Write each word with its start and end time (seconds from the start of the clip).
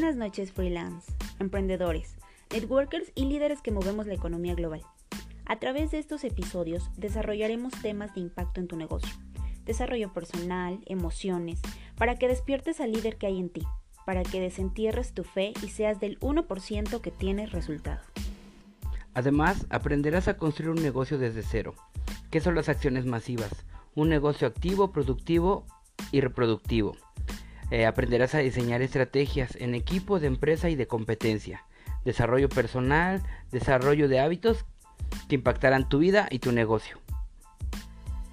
Buenas 0.00 0.14
noches 0.14 0.52
freelance, 0.52 1.12
emprendedores, 1.40 2.14
networkers 2.52 3.10
y 3.16 3.24
líderes 3.24 3.60
que 3.62 3.72
movemos 3.72 4.06
la 4.06 4.14
economía 4.14 4.54
global. 4.54 4.82
A 5.44 5.58
través 5.58 5.90
de 5.90 5.98
estos 5.98 6.22
episodios 6.22 6.88
desarrollaremos 6.96 7.72
temas 7.82 8.14
de 8.14 8.20
impacto 8.20 8.60
en 8.60 8.68
tu 8.68 8.76
negocio, 8.76 9.12
desarrollo 9.64 10.12
personal, 10.12 10.78
emociones, 10.86 11.60
para 11.96 12.14
que 12.14 12.28
despiertes 12.28 12.80
al 12.80 12.92
líder 12.92 13.16
que 13.16 13.26
hay 13.26 13.40
en 13.40 13.48
ti, 13.48 13.62
para 14.06 14.22
que 14.22 14.38
desentierres 14.38 15.14
tu 15.14 15.24
fe 15.24 15.52
y 15.64 15.68
seas 15.68 15.98
del 15.98 16.16
1% 16.20 17.00
que 17.00 17.10
tiene 17.10 17.46
resultado. 17.46 18.02
Además, 19.14 19.66
aprenderás 19.68 20.28
a 20.28 20.36
construir 20.36 20.70
un 20.70 20.80
negocio 20.80 21.18
desde 21.18 21.42
cero. 21.42 21.74
¿Qué 22.30 22.38
son 22.38 22.54
las 22.54 22.68
acciones 22.68 23.04
masivas? 23.04 23.50
Un 23.96 24.10
negocio 24.10 24.46
activo, 24.46 24.92
productivo 24.92 25.66
y 26.12 26.20
reproductivo. 26.20 26.94
Eh, 27.70 27.86
aprenderás 27.86 28.34
a 28.34 28.38
diseñar 28.38 28.82
estrategias 28.82 29.56
en 29.56 29.74
equipo, 29.74 30.20
de 30.20 30.26
empresa 30.26 30.70
y 30.70 30.74
de 30.74 30.86
competencia. 30.86 31.64
Desarrollo 32.04 32.48
personal, 32.48 33.22
desarrollo 33.52 34.08
de 34.08 34.20
hábitos 34.20 34.64
que 35.28 35.34
impactarán 35.34 35.88
tu 35.88 35.98
vida 35.98 36.28
y 36.30 36.38
tu 36.38 36.52
negocio. 36.52 36.98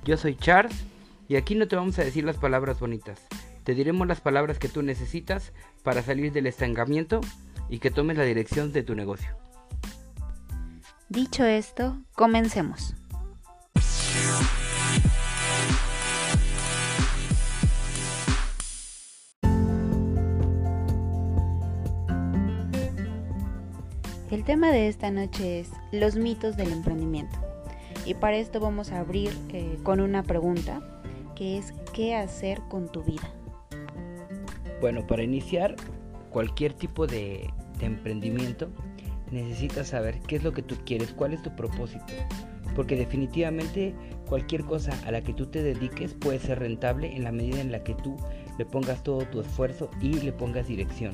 Yo 0.05 0.17
soy 0.17 0.35
Charles 0.35 0.85
y 1.27 1.35
aquí 1.35 1.55
no 1.55 1.67
te 1.67 1.75
vamos 1.75 1.99
a 1.99 2.03
decir 2.03 2.23
las 2.23 2.37
palabras 2.37 2.79
bonitas. 2.79 3.19
Te 3.63 3.73
diremos 3.73 4.07
las 4.07 4.21
palabras 4.21 4.59
que 4.59 4.69
tú 4.69 4.83
necesitas 4.83 5.51
para 5.83 6.03
salir 6.03 6.31
del 6.31 6.47
estancamiento 6.47 7.21
y 7.69 7.79
que 7.79 7.91
tomes 7.91 8.17
la 8.17 8.23
dirección 8.23 8.71
de 8.71 8.83
tu 8.83 8.95
negocio. 8.95 9.35
Dicho 11.09 11.43
esto, 11.43 12.01
comencemos. 12.13 12.95
Tema 24.45 24.71
de 24.71 24.87
esta 24.87 25.09
noche 25.09 25.59
es 25.59 25.71
los 25.91 26.15
mitos 26.15 26.55
del 26.55 26.71
emprendimiento. 26.71 27.35
Y 28.05 28.13
para 28.13 28.37
esto 28.37 28.59
vamos 28.59 28.91
a 28.91 28.99
abrir 28.99 29.31
eh, 29.49 29.79
con 29.81 29.99
una 29.99 30.21
pregunta, 30.21 30.81
que 31.35 31.57
es 31.57 31.73
¿qué 31.93 32.15
hacer 32.15 32.61
con 32.69 32.91
tu 32.91 33.01
vida? 33.01 33.27
Bueno, 34.81 35.05
para 35.07 35.23
iniciar 35.23 35.75
cualquier 36.29 36.73
tipo 36.73 37.07
de, 37.07 37.49
de 37.79 37.85
emprendimiento, 37.87 38.69
necesitas 39.31 39.87
saber 39.87 40.19
qué 40.27 40.35
es 40.35 40.43
lo 40.43 40.53
que 40.53 40.61
tú 40.61 40.75
quieres, 40.85 41.11
cuál 41.11 41.33
es 41.33 41.41
tu 41.41 41.55
propósito. 41.55 42.05
Porque 42.75 42.95
definitivamente 42.95 43.95
cualquier 44.27 44.63
cosa 44.65 44.91
a 45.07 45.11
la 45.11 45.21
que 45.21 45.33
tú 45.33 45.47
te 45.47 45.63
dediques 45.63 46.13
puede 46.13 46.37
ser 46.37 46.59
rentable 46.59 47.15
en 47.15 47.23
la 47.23 47.31
medida 47.31 47.61
en 47.61 47.71
la 47.71 47.83
que 47.83 47.95
tú 47.95 48.15
le 48.59 48.65
pongas 48.65 49.01
todo 49.01 49.25
tu 49.25 49.41
esfuerzo 49.41 49.89
y 50.01 50.13
le 50.13 50.33
pongas 50.33 50.67
dirección. 50.67 51.13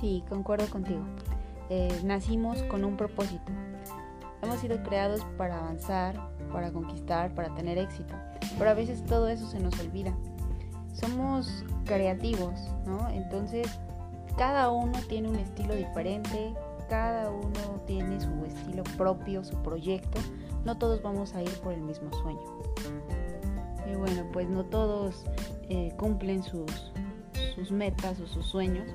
Sí, 0.00 0.24
concuerdo 0.30 0.66
contigo. 0.70 1.02
Eh, 1.68 2.00
nacimos 2.04 2.62
con 2.64 2.84
un 2.86 2.96
propósito. 2.96 3.52
Hemos 4.42 4.58
sido 4.60 4.82
creados 4.82 5.20
para 5.36 5.58
avanzar, 5.58 6.18
para 6.50 6.72
conquistar, 6.72 7.34
para 7.34 7.54
tener 7.54 7.76
éxito. 7.76 8.14
Pero 8.58 8.70
a 8.70 8.74
veces 8.74 9.04
todo 9.04 9.28
eso 9.28 9.46
se 9.46 9.60
nos 9.60 9.78
olvida. 9.78 10.14
Somos 10.94 11.64
creativos, 11.84 12.58
¿no? 12.86 13.10
Entonces 13.10 13.68
cada 14.38 14.70
uno 14.70 14.98
tiene 15.06 15.28
un 15.28 15.36
estilo 15.36 15.74
diferente, 15.74 16.54
cada 16.88 17.30
uno 17.30 17.82
tiene 17.86 18.20
su 18.20 18.44
estilo 18.46 18.84
propio, 18.96 19.44
su 19.44 19.56
proyecto. 19.62 20.18
No 20.64 20.78
todos 20.78 21.02
vamos 21.02 21.34
a 21.34 21.42
ir 21.42 21.52
por 21.60 21.74
el 21.74 21.82
mismo 21.82 22.10
sueño. 22.22 22.40
Y 23.86 23.96
bueno, 23.96 24.24
pues 24.32 24.48
no 24.48 24.64
todos 24.64 25.26
eh, 25.68 25.92
cumplen 25.98 26.42
sus, 26.42 26.92
sus 27.54 27.70
metas 27.70 28.18
o 28.20 28.26
sus 28.26 28.46
sueños, 28.46 28.88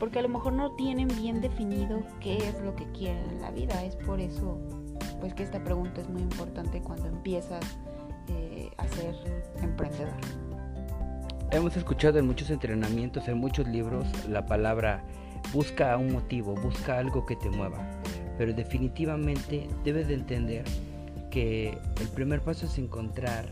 porque 0.00 0.18
a 0.18 0.22
lo 0.22 0.30
mejor 0.30 0.54
no 0.54 0.72
tienen 0.72 1.06
bien 1.08 1.42
definido 1.42 2.02
qué 2.20 2.38
es 2.38 2.58
lo 2.62 2.74
que 2.74 2.90
quieren 2.92 3.22
en 3.30 3.42
la 3.42 3.50
vida. 3.50 3.84
Es 3.84 3.94
por 3.94 4.18
eso 4.18 4.58
pues 5.20 5.34
que 5.34 5.42
esta 5.42 5.62
pregunta 5.62 6.00
es 6.00 6.08
muy 6.08 6.22
importante 6.22 6.80
cuando 6.80 7.06
empiezas 7.06 7.62
eh, 8.28 8.70
a 8.78 8.88
ser 8.88 9.14
emprendedor. 9.62 10.14
Hemos 11.52 11.76
escuchado 11.76 12.18
en 12.18 12.26
muchos 12.26 12.50
entrenamientos, 12.50 13.28
en 13.28 13.36
muchos 13.36 13.68
libros, 13.68 14.06
la 14.26 14.46
palabra 14.46 15.04
busca 15.52 15.96
un 15.98 16.12
motivo, 16.12 16.54
busca 16.54 16.98
algo 16.98 17.26
que 17.26 17.36
te 17.36 17.50
mueva. 17.50 17.78
Pero 18.38 18.54
definitivamente 18.54 19.68
debes 19.84 20.08
de 20.08 20.14
entender 20.14 20.64
que 21.30 21.78
el 22.00 22.08
primer 22.14 22.40
paso 22.40 22.64
es 22.64 22.78
encontrar 22.78 23.46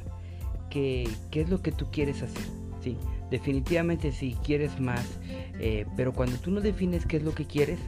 qué, 0.71 1.07
qué 1.31 1.43
es 1.43 1.51
lo 1.51 1.61
que 1.61 1.73
tú 1.73 1.91
quieres 1.91 2.23
hacer. 2.23 2.68
¿Sí? 2.81 2.97
Definitivamente 3.31 4.13
si 4.13 4.35
quieres 4.45 4.81
más, 4.81 5.19
eh, 5.61 5.87
pero 5.97 6.13
cuando 6.13 6.37
tú 6.39 6.51
no 6.51 6.61
defines 6.61 7.07
qué 7.07 7.19
es 7.19 7.23
lo 7.23 7.35
que 7.35 7.45
quieres, 7.45 7.79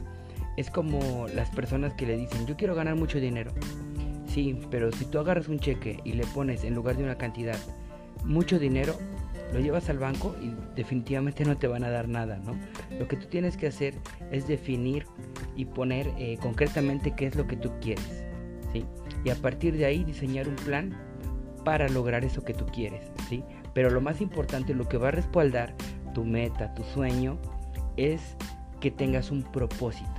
es 0.57 0.69
como 0.69 1.27
las 1.33 1.49
personas 1.49 1.93
que 1.93 2.05
le 2.05 2.17
dicen, 2.17 2.45
yo 2.45 2.57
quiero 2.57 2.75
ganar 2.75 2.95
mucho 2.95 3.19
dinero. 3.19 3.51
Sí, 4.27 4.59
pero 4.69 4.91
si 4.91 5.05
tú 5.05 5.19
agarras 5.19 5.49
un 5.49 5.59
cheque 5.59 5.99
y 6.03 6.13
le 6.13 6.25
pones 6.27 6.63
en 6.63 6.75
lugar 6.75 6.95
de 6.95 7.03
una 7.03 7.17
cantidad 7.17 7.57
mucho 8.23 8.59
dinero, 8.59 8.95
lo 9.53 9.59
llevas 9.59 9.89
al 9.89 9.97
banco 9.97 10.35
y 10.41 10.53
definitivamente 10.75 11.43
no 11.43 11.57
te 11.57 11.67
van 11.67 11.83
a 11.83 11.89
dar 11.89 12.07
nada, 12.07 12.37
¿no? 12.37 12.57
Lo 12.97 13.07
que 13.07 13.17
tú 13.17 13.27
tienes 13.27 13.57
que 13.57 13.67
hacer 13.67 13.95
es 14.31 14.47
definir 14.47 15.05
y 15.55 15.65
poner 15.65 16.09
eh, 16.17 16.37
concretamente 16.41 17.13
qué 17.15 17.27
es 17.27 17.35
lo 17.35 17.47
que 17.47 17.57
tú 17.57 17.71
quieres, 17.81 18.23
¿sí? 18.71 18.85
Y 19.25 19.29
a 19.29 19.35
partir 19.35 19.75
de 19.77 19.85
ahí 19.85 20.03
diseñar 20.03 20.47
un 20.47 20.55
plan 20.55 20.97
para 21.65 21.89
lograr 21.89 22.23
eso 22.23 22.43
que 22.43 22.53
tú 22.53 22.65
quieres, 22.67 23.11
¿sí? 23.29 23.43
Pero 23.73 23.89
lo 23.89 24.01
más 24.01 24.21
importante, 24.21 24.73
lo 24.73 24.87
que 24.87 24.97
va 24.97 25.09
a 25.09 25.11
respaldar 25.11 25.73
tu 26.13 26.25
meta, 26.25 26.73
tu 26.73 26.83
sueño, 26.83 27.37
es 27.97 28.35
que 28.79 28.91
tengas 28.91 29.31
un 29.31 29.43
propósito. 29.43 30.09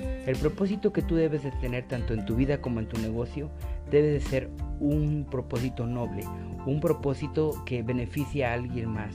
El 0.00 0.36
propósito 0.36 0.92
que 0.92 1.02
tú 1.02 1.16
debes 1.16 1.42
de 1.42 1.50
tener 1.50 1.86
tanto 1.86 2.14
en 2.14 2.24
tu 2.24 2.36
vida 2.36 2.60
como 2.60 2.80
en 2.80 2.88
tu 2.88 2.98
negocio 3.00 3.50
debe 3.90 4.08
de 4.08 4.20
ser 4.20 4.50
un 4.80 5.26
propósito 5.30 5.86
noble, 5.86 6.24
un 6.64 6.80
propósito 6.80 7.62
que 7.66 7.82
beneficie 7.82 8.44
a 8.44 8.54
alguien 8.54 8.88
más. 8.88 9.14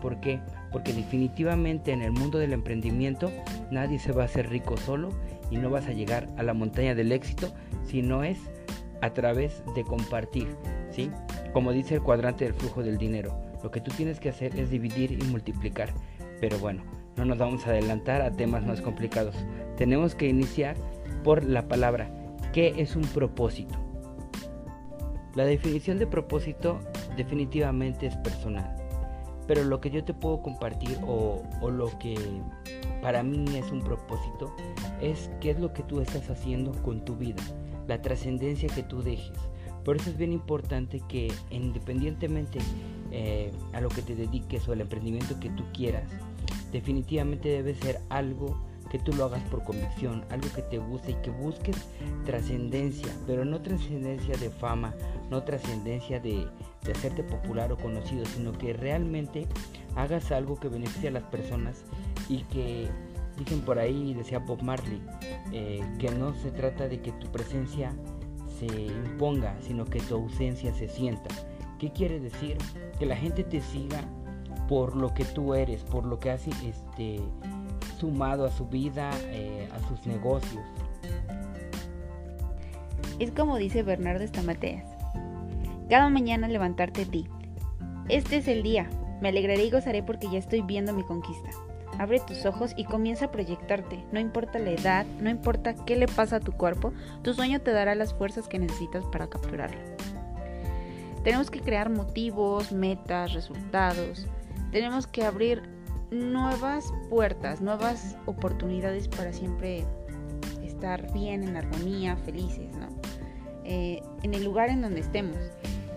¿Por 0.00 0.20
qué? 0.20 0.40
Porque 0.70 0.92
definitivamente 0.92 1.92
en 1.92 2.02
el 2.02 2.12
mundo 2.12 2.38
del 2.38 2.52
emprendimiento 2.52 3.30
nadie 3.70 3.98
se 3.98 4.12
va 4.12 4.22
a 4.22 4.26
hacer 4.26 4.48
rico 4.48 4.76
solo 4.76 5.10
y 5.50 5.56
no 5.56 5.68
vas 5.68 5.86
a 5.86 5.92
llegar 5.92 6.28
a 6.38 6.42
la 6.42 6.54
montaña 6.54 6.94
del 6.94 7.12
éxito 7.12 7.52
si 7.84 8.02
no 8.02 8.24
es 8.24 8.38
a 9.02 9.12
través 9.12 9.62
de 9.74 9.84
compartir. 9.84 10.56
¿sí? 10.90 11.10
Como 11.52 11.72
dice 11.72 11.96
el 11.96 12.02
cuadrante 12.02 12.44
del 12.44 12.54
flujo 12.54 12.82
del 12.82 12.98
dinero, 12.98 13.36
lo 13.62 13.70
que 13.70 13.80
tú 13.80 13.90
tienes 13.90 14.18
que 14.20 14.30
hacer 14.30 14.58
es 14.58 14.70
dividir 14.70 15.12
y 15.12 15.24
multiplicar. 15.24 15.90
Pero 16.40 16.58
bueno, 16.58 16.82
no 17.16 17.24
nos 17.24 17.38
vamos 17.38 17.66
a 17.66 17.70
adelantar 17.70 18.22
a 18.22 18.32
temas 18.32 18.64
más 18.66 18.80
complicados. 18.80 19.36
Tenemos 19.76 20.14
que 20.14 20.28
iniciar 20.28 20.76
por 21.22 21.44
la 21.44 21.68
palabra. 21.68 22.10
¿Qué 22.52 22.74
es 22.78 22.96
un 22.96 23.02
propósito? 23.02 23.74
La 25.34 25.44
definición 25.44 25.98
de 25.98 26.06
propósito 26.06 26.80
definitivamente 27.16 28.06
es 28.06 28.16
personal, 28.16 28.76
pero 29.46 29.64
lo 29.64 29.80
que 29.80 29.90
yo 29.90 30.04
te 30.04 30.12
puedo 30.12 30.42
compartir 30.42 30.98
o, 31.06 31.42
lo 31.70 31.98
que 31.98 32.14
para 33.00 33.22
mí 33.22 33.44
es 33.56 33.70
un 33.72 33.80
propósito 33.80 34.54
es 35.00 35.30
qué 35.40 35.52
es 35.52 35.58
lo 35.58 35.72
que 35.72 35.82
tú 35.84 36.00
estás 36.00 36.28
haciendo 36.28 36.72
con 36.82 37.04
tu 37.04 37.16
vida, 37.16 37.42
la 37.88 38.02
trascendencia 38.02 38.68
que 38.68 38.82
tú 38.82 39.02
dejes. 39.02 39.38
Por 39.84 39.96
eso 39.96 40.10
es 40.10 40.16
bien 40.16 40.32
importante 40.32 41.00
que 41.08 41.32
independientemente 41.50 42.60
eh, 43.10 43.52
a 43.72 43.80
lo 43.80 43.88
que 43.88 44.02
te 44.02 44.14
dediques 44.14 44.68
o 44.68 44.72
al 44.72 44.80
emprendimiento 44.80 45.38
que 45.40 45.50
tú 45.50 45.64
quieras, 45.72 46.08
definitivamente 46.72 47.48
debe 47.48 47.74
ser 47.74 48.00
algo 48.08 48.56
que 48.92 48.98
tú 48.98 49.12
lo 49.14 49.24
hagas 49.24 49.42
por 49.44 49.64
convicción, 49.64 50.22
algo 50.28 50.48
que 50.54 50.60
te 50.60 50.76
guste 50.76 51.12
y 51.12 51.14
que 51.22 51.30
busques 51.30 51.76
trascendencia, 52.26 53.08
pero 53.26 53.42
no 53.44 53.62
trascendencia 53.62 54.36
de 54.36 54.50
fama, 54.50 54.94
no 55.30 55.42
trascendencia 55.44 56.20
de, 56.20 56.46
hacerte 56.90 57.22
popular 57.22 57.72
o 57.72 57.76
conocido, 57.78 58.26
sino 58.26 58.52
que 58.52 58.74
realmente 58.74 59.46
hagas 59.96 60.30
algo 60.30 60.60
que 60.60 60.68
beneficie 60.68 61.08
a 61.08 61.12
las 61.12 61.22
personas 61.22 61.84
y 62.28 62.42
que 62.44 62.88
dicen 63.38 63.62
por 63.62 63.78
ahí, 63.78 64.12
decía 64.12 64.40
Bob 64.40 64.62
Marley, 64.62 65.00
eh, 65.52 65.80
que 65.98 66.10
no 66.10 66.34
se 66.34 66.50
trata 66.50 66.88
de 66.88 67.00
que 67.00 67.12
tu 67.12 67.30
presencia 67.32 67.94
se 68.68 68.82
imponga, 68.86 69.54
sino 69.60 69.84
que 69.84 70.00
tu 70.00 70.14
ausencia 70.14 70.72
se 70.74 70.88
sienta. 70.88 71.30
¿Qué 71.78 71.90
quiere 71.90 72.20
decir? 72.20 72.58
Que 72.98 73.06
la 73.06 73.16
gente 73.16 73.42
te 73.44 73.60
siga 73.60 74.00
por 74.68 74.96
lo 74.96 75.12
que 75.14 75.24
tú 75.24 75.54
eres, 75.54 75.82
por 75.82 76.04
lo 76.04 76.18
que 76.18 76.30
has 76.30 76.46
este, 76.46 77.20
sumado 77.98 78.44
a 78.44 78.50
su 78.50 78.66
vida, 78.66 79.10
eh, 79.30 79.68
a 79.72 79.88
sus 79.88 80.06
negocios. 80.06 80.62
Es 83.18 83.30
como 83.32 83.56
dice 83.56 83.82
Bernardo 83.82 84.24
Estamateas. 84.24 84.84
Cada 85.88 86.08
mañana 86.08 86.48
levantarte 86.48 87.04
ti. 87.04 87.26
Este 88.08 88.38
es 88.38 88.48
el 88.48 88.62
día. 88.62 88.88
Me 89.20 89.28
alegraré 89.28 89.64
y 89.64 89.70
gozaré 89.70 90.02
porque 90.02 90.28
ya 90.30 90.38
estoy 90.38 90.62
viendo 90.62 90.92
mi 90.92 91.04
conquista. 91.04 91.50
Abre 91.98 92.20
tus 92.20 92.46
ojos 92.46 92.72
y 92.76 92.84
comienza 92.84 93.26
a 93.26 93.30
proyectarte. 93.30 94.04
No 94.12 94.20
importa 94.20 94.58
la 94.58 94.70
edad, 94.70 95.06
no 95.20 95.30
importa 95.30 95.74
qué 95.74 95.96
le 95.96 96.06
pasa 96.06 96.36
a 96.36 96.40
tu 96.40 96.52
cuerpo, 96.52 96.92
tu 97.22 97.34
sueño 97.34 97.60
te 97.60 97.72
dará 97.72 97.94
las 97.94 98.14
fuerzas 98.14 98.48
que 98.48 98.58
necesitas 98.58 99.04
para 99.06 99.28
capturarlo. 99.28 99.80
Tenemos 101.22 101.50
que 101.50 101.60
crear 101.60 101.88
motivos, 101.90 102.72
metas, 102.72 103.32
resultados. 103.32 104.26
Tenemos 104.72 105.06
que 105.06 105.24
abrir 105.24 105.62
nuevas 106.10 106.92
puertas, 107.08 107.60
nuevas 107.60 108.16
oportunidades 108.26 109.08
para 109.08 109.32
siempre 109.32 109.84
estar 110.62 111.12
bien, 111.12 111.44
en 111.44 111.56
armonía, 111.56 112.16
felices, 112.16 112.74
¿no? 112.76 112.88
Eh, 113.64 114.02
en 114.22 114.34
el 114.34 114.44
lugar 114.44 114.68
en 114.68 114.82
donde 114.82 115.00
estemos. 115.00 115.38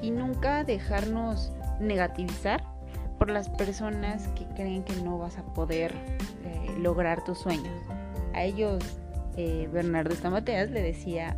Y 0.02 0.12
nunca 0.12 0.64
dejarnos 0.64 1.52
negativizar 1.80 2.64
por 3.18 3.30
las 3.30 3.50
personas 3.50 4.28
que 4.30 4.46
creen 4.56 4.84
que 4.84 4.96
no 4.98 5.18
vas 5.18 5.38
a 5.38 5.44
poder 5.54 5.94
eh, 6.44 6.76
lograr 6.80 7.24
tus 7.24 7.40
sueños. 7.40 7.82
A 8.34 8.44
ellos 8.44 8.84
eh, 9.38 9.70
Bernardo 9.72 10.14
Estamateas 10.14 10.70
le 10.72 10.82
decía 10.82 11.38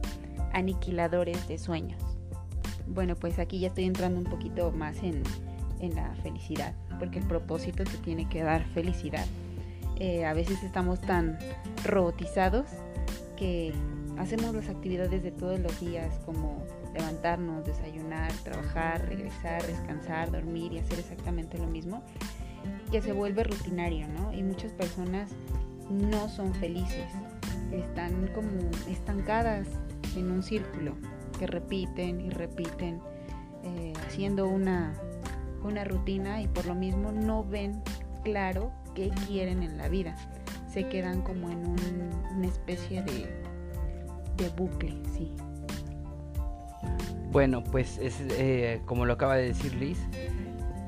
aniquiladores 0.53 1.47
de 1.47 1.57
sueños. 1.57 2.01
Bueno, 2.88 3.15
pues 3.15 3.38
aquí 3.39 3.59
ya 3.59 3.68
estoy 3.68 3.85
entrando 3.85 4.19
un 4.19 4.25
poquito 4.25 4.71
más 4.71 5.03
en, 5.03 5.24
en 5.79 5.95
la 5.95 6.15
felicidad, 6.24 6.74
porque 7.00 7.19
el 7.19 7.27
propósito 7.27 7.83
te 7.83 7.97
tiene 7.97 8.27
que 8.30 8.44
dar 8.44 8.63
felicidad. 8.65 9.25
Eh, 10.00 10.25
a 10.25 10.33
veces 10.33 10.63
estamos 10.63 11.01
tan 11.01 11.38
robotizados 11.83 12.65
que 13.35 13.73
hacemos 14.18 14.53
las 14.56 14.69
actividades 14.69 15.23
de 15.23 15.31
todos 15.31 15.59
los 15.59 15.80
días 15.80 16.19
como 16.25 16.63
levantarnos, 16.97 17.65
desayunar, 17.65 18.31
trabajar, 18.44 19.07
regresar, 19.07 19.65
descansar, 19.65 20.31
dormir 20.31 20.73
y 20.73 20.79
hacer 20.79 20.99
exactamente 20.99 21.57
lo 21.57 21.67
mismo, 21.67 22.01
que 22.91 23.01
se 23.01 23.11
vuelve 23.11 23.44
rutinario, 23.44 24.07
¿no? 24.07 24.33
Y 24.33 24.44
muchas 24.44 24.71
personas 24.71 25.31
no 25.89 26.27
son 26.29 26.53
felices, 26.55 27.05
están 27.71 28.27
como 28.33 28.69
estancadas 28.89 29.67
en 30.15 30.31
un 30.31 30.44
círculo 30.44 30.95
que 31.39 31.47
repiten 31.47 32.21
y 32.21 32.29
repiten, 32.29 32.99
eh, 33.63 33.94
haciendo 34.07 34.47
una, 34.47 34.94
una 35.63 35.83
rutina 35.83 36.41
y 36.41 36.47
por 36.47 36.65
lo 36.65 36.75
mismo 36.75 37.11
no 37.11 37.44
ven 37.44 37.81
claro 38.23 38.71
qué 38.95 39.09
quieren 39.27 39.63
en 39.63 39.77
la 39.77 39.88
vida. 39.88 40.15
Se 40.71 40.88
quedan 40.88 41.21
como 41.21 41.49
en 41.49 41.65
una 42.35 42.47
especie 42.47 43.03
de, 43.03 43.29
de 44.35 44.49
bucle, 44.49 44.97
sí. 45.13 45.31
Bueno, 47.31 47.63
pues 47.63 47.97
es, 47.97 48.21
eh, 48.31 48.81
como 48.85 49.06
lo 49.06 49.13
acaba 49.13 49.35
de 49.35 49.47
decir 49.47 49.74
Liz, 49.75 50.00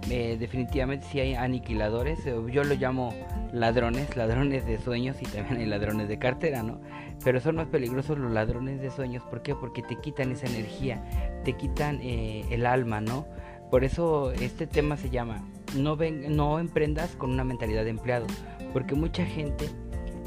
eh, 0.09 0.37
definitivamente 0.39 1.05
sí 1.11 1.19
hay 1.19 1.35
aniquiladores, 1.35 2.19
yo 2.25 2.63
lo 2.63 2.75
llamo 2.75 3.13
ladrones, 3.51 4.15
ladrones 4.15 4.65
de 4.65 4.79
sueños 4.79 5.17
y 5.21 5.25
también 5.25 5.57
hay 5.57 5.65
ladrones 5.65 6.07
de 6.07 6.17
cartera, 6.17 6.63
¿no? 6.63 6.81
Pero 7.23 7.39
son 7.41 7.57
más 7.57 7.67
peligrosos 7.67 8.17
los 8.17 8.31
ladrones 8.31 8.81
de 8.81 8.89
sueños, 8.89 9.23
¿por 9.23 9.41
qué? 9.41 9.53
Porque 9.53 9.83
te 9.83 9.97
quitan 9.97 10.31
esa 10.31 10.47
energía, 10.47 11.03
te 11.43 11.53
quitan 11.53 11.99
eh, 12.01 12.45
el 12.49 12.65
alma, 12.65 13.01
¿no? 13.01 13.27
Por 13.69 13.83
eso 13.83 14.31
este 14.31 14.65
tema 14.65 14.97
se 14.97 15.09
llama 15.09 15.47
no, 15.75 15.95
ven, 15.95 16.35
no 16.35 16.59
emprendas 16.59 17.15
con 17.15 17.31
una 17.31 17.43
mentalidad 17.43 17.83
de 17.83 17.91
empleado, 17.91 18.25
porque 18.73 18.95
mucha 18.95 19.25
gente 19.25 19.69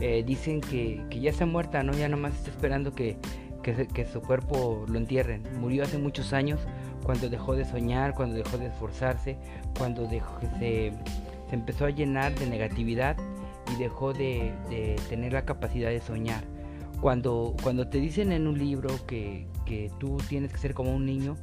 eh, 0.01 0.23
dicen 0.25 0.61
que, 0.61 1.03
que, 1.11 1.21
ya 1.21 1.31
está 1.31 1.47
muerta, 1.47 1.83
¿no? 1.83 1.93
Ya 1.93 2.09
nomás 2.09 2.35
está 2.35 2.51
esperando 2.51 2.93
que, 2.93 3.17
que, 3.63 3.87
que 3.87 4.07
su 4.07 4.21
cuerpo 4.21 4.85
lo 4.89 4.99
entierren. 4.99 5.43
Murió 5.59 5.85
hace 5.85 5.99
muchos 5.99 6.33
años 6.33 6.61
cuando 7.03 7.29
dejó 7.29 7.55
de 7.55 7.65
soñar, 7.65 8.15
cuando 8.15 8.37
dejó 8.37 8.59
de 8.59 8.67
esforzarse, 8.67 9.37
cuando 9.77 10.07
dejó, 10.07 10.41
se, 10.59 10.93
se 11.49 11.55
empezó 11.55 11.87
a 11.87 11.91
llenar 11.91 12.35
de 12.35 12.47
negatividad 12.47 13.17
y 13.73 13.79
dejó 13.79 14.13
de, 14.13 14.53
de, 14.71 14.97
tener 15.09 15.33
la 15.33 15.45
capacidad 15.45 15.91
de 15.91 16.01
soñar. 16.01 16.45
Cuando, 17.01 17.57
cuando 17.63 17.89
te 17.89 17.99
dicen 17.99 18.31
en 18.33 18.47
un 18.47 18.59
libro 18.59 18.89
que, 19.07 19.49
que 19.67 19.91
tú 19.99 20.19
tienes 20.29 20.53
que 20.53 20.59
ser 20.59 20.75
como 20.75 20.95
un 20.95 21.05
niño, 21.05 21.37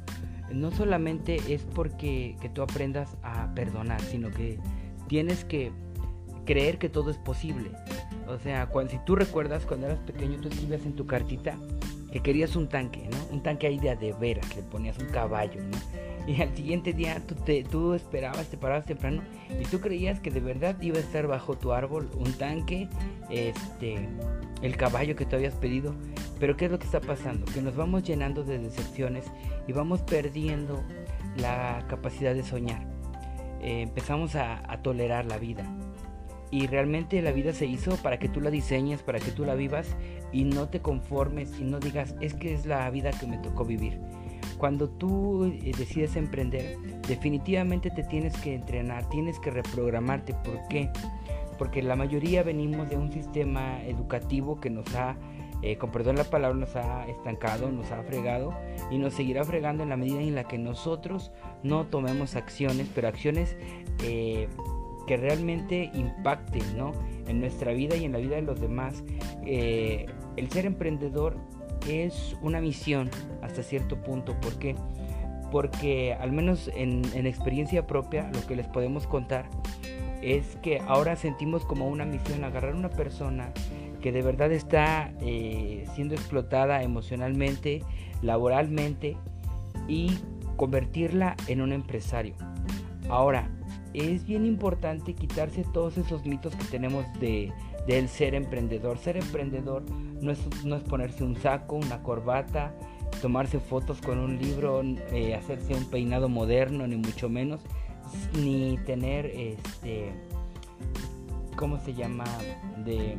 no 0.52 0.70
solamente 0.70 1.38
es 1.52 1.62
porque 1.62 2.36
que 2.40 2.48
tú 2.48 2.62
aprendas 2.62 3.16
a 3.22 3.54
perdonar, 3.54 4.00
sino 4.00 4.30
que 4.30 4.58
tienes 5.06 5.44
que 5.44 5.70
creer 6.46 6.78
que 6.78 6.88
todo 6.88 7.10
es 7.10 7.18
posible. 7.18 7.70
O 8.26 8.38
sea, 8.38 8.66
cuando, 8.66 8.92
si 8.92 8.98
tú 9.04 9.16
recuerdas 9.16 9.66
cuando 9.66 9.86
eras 9.86 9.98
pequeño, 10.00 10.40
tú 10.40 10.48
escribías 10.48 10.86
en 10.86 10.94
tu 10.94 11.06
cartita 11.06 11.56
que 12.12 12.20
querías 12.20 12.56
un 12.56 12.68
tanque, 12.68 13.08
¿no? 13.10 13.34
Un 13.34 13.42
tanque 13.42 13.66
ahí 13.66 13.78
de 13.78 13.90
a 13.90 13.96
de 13.96 14.12
veras, 14.12 14.54
le 14.56 14.62
ponías 14.62 14.98
un 14.98 15.06
caballo, 15.06 15.62
¿no? 15.62 15.78
Y 16.26 16.40
al 16.42 16.54
siguiente 16.54 16.92
día 16.92 17.22
tú, 17.26 17.34
te, 17.34 17.64
esperabas, 17.96 18.46
te 18.48 18.56
parabas 18.56 18.84
temprano 18.84 19.22
y 19.58 19.64
tú 19.64 19.80
creías 19.80 20.20
que 20.20 20.30
de 20.30 20.40
verdad 20.40 20.80
iba 20.80 20.96
a 20.98 21.00
estar 21.00 21.26
bajo 21.26 21.56
tu 21.56 21.72
árbol 21.72 22.10
un 22.16 22.32
tanque, 22.32 22.88
este, 23.30 24.08
el 24.62 24.76
caballo 24.76 25.16
que 25.16 25.24
tú 25.24 25.36
habías 25.36 25.54
pedido. 25.54 25.94
Pero 26.38 26.56
¿qué 26.56 26.66
es 26.66 26.70
lo 26.70 26.78
que 26.78 26.86
está 26.86 27.00
pasando? 27.00 27.46
Que 27.52 27.62
nos 27.62 27.76
vamos 27.76 28.02
llenando 28.02 28.44
de 28.44 28.58
decepciones 28.58 29.24
y 29.66 29.72
vamos 29.72 30.02
perdiendo 30.02 30.82
la 31.36 31.84
capacidad 31.88 32.34
de 32.34 32.42
soñar. 32.42 32.82
Eh, 33.62 33.82
empezamos 33.82 34.36
a 34.36 34.80
tolerar 34.82 35.26
la 35.26 35.38
vida. 35.38 35.64
Y 36.50 36.66
realmente 36.66 37.22
la 37.22 37.32
vida 37.32 37.52
se 37.52 37.66
hizo 37.66 37.96
para 37.96 38.18
que 38.18 38.28
tú 38.28 38.40
la 38.40 38.50
diseñes, 38.50 39.02
para 39.02 39.20
que 39.20 39.30
tú 39.30 39.44
la 39.44 39.54
vivas 39.54 39.96
y 40.32 40.44
no 40.44 40.68
te 40.68 40.80
conformes 40.80 41.58
y 41.60 41.64
no 41.64 41.78
digas, 41.78 42.16
es 42.20 42.34
que 42.34 42.52
es 42.52 42.66
la 42.66 42.88
vida 42.90 43.10
que 43.12 43.26
me 43.26 43.38
tocó 43.38 43.64
vivir. 43.64 44.00
Cuando 44.58 44.90
tú 44.90 45.44
eh, 45.44 45.72
decides 45.78 46.16
emprender, 46.16 46.76
definitivamente 47.08 47.90
te 47.90 48.02
tienes 48.02 48.36
que 48.36 48.54
entrenar, 48.54 49.08
tienes 49.08 49.38
que 49.38 49.50
reprogramarte. 49.50 50.34
¿Por 50.34 50.68
qué? 50.68 50.90
Porque 51.56 51.82
la 51.82 51.96
mayoría 51.96 52.42
venimos 52.42 52.90
de 52.90 52.96
un 52.96 53.10
sistema 53.12 53.82
educativo 53.84 54.60
que 54.60 54.70
nos 54.70 54.94
ha, 54.94 55.16
eh, 55.62 55.76
con 55.76 55.90
perdón 55.90 56.16
la 56.16 56.24
palabra, 56.24 56.58
nos 56.58 56.76
ha 56.76 57.06
estancado, 57.06 57.70
nos 57.70 57.90
ha 57.90 58.02
fregado 58.02 58.52
y 58.90 58.98
nos 58.98 59.14
seguirá 59.14 59.44
fregando 59.44 59.82
en 59.82 59.88
la 59.88 59.96
medida 59.96 60.20
en 60.20 60.34
la 60.34 60.44
que 60.44 60.58
nosotros 60.58 61.32
no 61.62 61.86
tomemos 61.86 62.36
acciones, 62.36 62.90
pero 62.94 63.08
acciones 63.08 63.56
eh, 64.02 64.48
que 65.10 65.16
realmente 65.16 65.90
impacten 65.92 66.78
¿no? 66.78 66.92
en 67.26 67.40
nuestra 67.40 67.72
vida 67.72 67.96
y 67.96 68.04
en 68.04 68.12
la 68.12 68.18
vida 68.18 68.36
de 68.36 68.42
los 68.42 68.60
demás. 68.60 69.02
Eh, 69.44 70.06
el 70.36 70.48
ser 70.52 70.66
emprendedor 70.66 71.34
es 71.88 72.36
una 72.42 72.60
misión 72.60 73.10
hasta 73.42 73.64
cierto 73.64 74.00
punto. 74.00 74.40
¿Por 74.40 74.56
qué? 74.60 74.76
Porque 75.50 76.14
al 76.14 76.30
menos 76.30 76.70
en, 76.76 77.02
en, 77.12 77.26
experiencia 77.26 77.88
propia 77.88 78.30
lo 78.32 78.46
que 78.46 78.54
les 78.54 78.68
podemos 78.68 79.08
contar 79.08 79.46
es 80.22 80.56
que 80.62 80.78
ahora 80.86 81.16
sentimos 81.16 81.64
como 81.64 81.88
una 81.88 82.04
misión 82.04 82.44
agarrar 82.44 82.74
a 82.74 82.76
una 82.76 82.90
persona 82.90 83.52
que 84.00 84.12
de 84.12 84.22
verdad 84.22 84.52
está 84.52 85.10
eh, 85.20 85.86
siendo 85.96 86.14
explotada 86.14 86.84
emocionalmente, 86.84 87.82
laboralmente 88.22 89.16
y 89.88 90.16
convertirla 90.54 91.34
en 91.48 91.62
un 91.62 91.72
empresario. 91.72 92.36
Ahora, 93.08 93.50
es 93.94 94.24
bien 94.24 94.46
importante 94.46 95.14
quitarse 95.14 95.64
todos 95.72 95.98
esos 95.98 96.24
mitos 96.24 96.54
que 96.54 96.64
tenemos 96.64 97.04
de, 97.20 97.52
del 97.86 98.08
ser 98.08 98.34
emprendedor. 98.34 98.98
Ser 98.98 99.16
emprendedor 99.16 99.82
no 99.90 100.30
es, 100.30 100.64
no 100.64 100.76
es 100.76 100.82
ponerse 100.82 101.24
un 101.24 101.36
saco, 101.36 101.76
una 101.76 102.02
corbata, 102.02 102.74
tomarse 103.20 103.58
fotos 103.58 104.00
con 104.00 104.18
un 104.18 104.38
libro, 104.38 104.82
eh, 105.12 105.34
hacerse 105.34 105.74
un 105.74 105.84
peinado 105.86 106.28
moderno, 106.28 106.86
ni 106.86 106.96
mucho 106.96 107.28
menos, 107.28 107.60
ni 108.34 108.78
tener 108.86 109.26
este, 109.26 110.12
¿cómo 111.56 111.78
se 111.78 111.94
llama? 111.94 112.24
De 112.84 113.16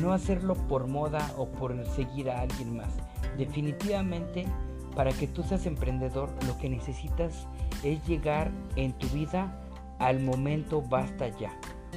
no 0.00 0.12
hacerlo 0.12 0.54
por 0.54 0.86
moda 0.86 1.32
o 1.36 1.46
por 1.46 1.86
seguir 1.86 2.30
a 2.30 2.40
alguien 2.40 2.76
más. 2.76 2.90
Definitivamente 3.36 4.46
para 4.94 5.12
que 5.12 5.26
tú 5.26 5.42
seas 5.42 5.66
emprendedor, 5.66 6.30
lo 6.46 6.58
que 6.58 6.68
necesitas 6.68 7.46
es 7.82 8.04
llegar 8.06 8.50
en 8.76 8.92
tu 8.92 9.08
vida 9.08 9.58
al 9.98 10.20
momento 10.20 10.82
basta 10.82 11.28
ya. 11.28 11.52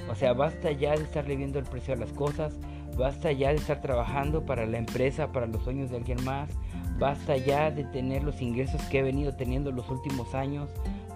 O 0.10 0.16
sea, 0.16 0.34
basta 0.34 0.72
ya 0.72 0.96
de 0.96 1.04
estarle 1.04 1.36
viendo 1.36 1.60
el 1.60 1.66
precio 1.66 1.94
a 1.94 1.98
las 1.98 2.12
cosas, 2.14 2.54
basta 2.98 3.32
ya 3.32 3.50
de 3.50 3.56
estar 3.56 3.82
trabajando 3.82 4.46
para 4.46 4.66
la 4.66 4.78
empresa, 4.78 5.32
para 5.32 5.48
los 5.48 5.64
sueños 5.64 5.90
de 5.90 5.98
alguien 5.98 6.24
más, 6.24 6.50
basta 7.00 7.38
ya 7.38 7.72
de 7.72 7.84
tener 7.86 8.24
los 8.24 8.42
ingresos 8.42 8.82
que 8.84 9.00
he 9.00 9.04
venido 9.04 9.36
teniendo 9.36 9.72
los 9.72 9.90
últimos 9.90 10.36
años, 10.36 10.70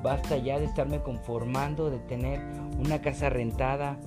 basta 0.03 0.37
ya 0.37 0.59
de 0.59 0.65
estarme 0.65 1.01
conformando, 1.01 1.89
de 1.89 1.99
tener 1.99 2.41
una 2.79 3.01
casa 3.01 3.29
rentada. 3.29 3.97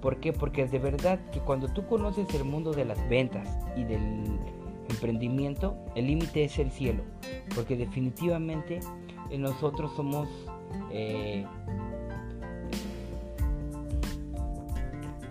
¿Por 0.00 0.18
qué? 0.18 0.32
Porque 0.32 0.66
de 0.66 0.78
verdad 0.78 1.20
que 1.30 1.38
cuando 1.38 1.68
tú 1.68 1.86
conoces 1.86 2.32
el 2.34 2.44
mundo 2.44 2.72
de 2.72 2.84
las 2.84 3.08
ventas 3.08 3.48
y 3.76 3.84
del 3.84 4.40
emprendimiento, 4.92 5.76
el 5.94 6.06
límite 6.06 6.44
es 6.44 6.58
el 6.58 6.70
cielo, 6.70 7.02
porque 7.54 7.76
definitivamente 7.76 8.80
eh, 9.30 9.38
nosotros 9.38 9.92
somos 9.96 10.28
eh, 10.90 11.44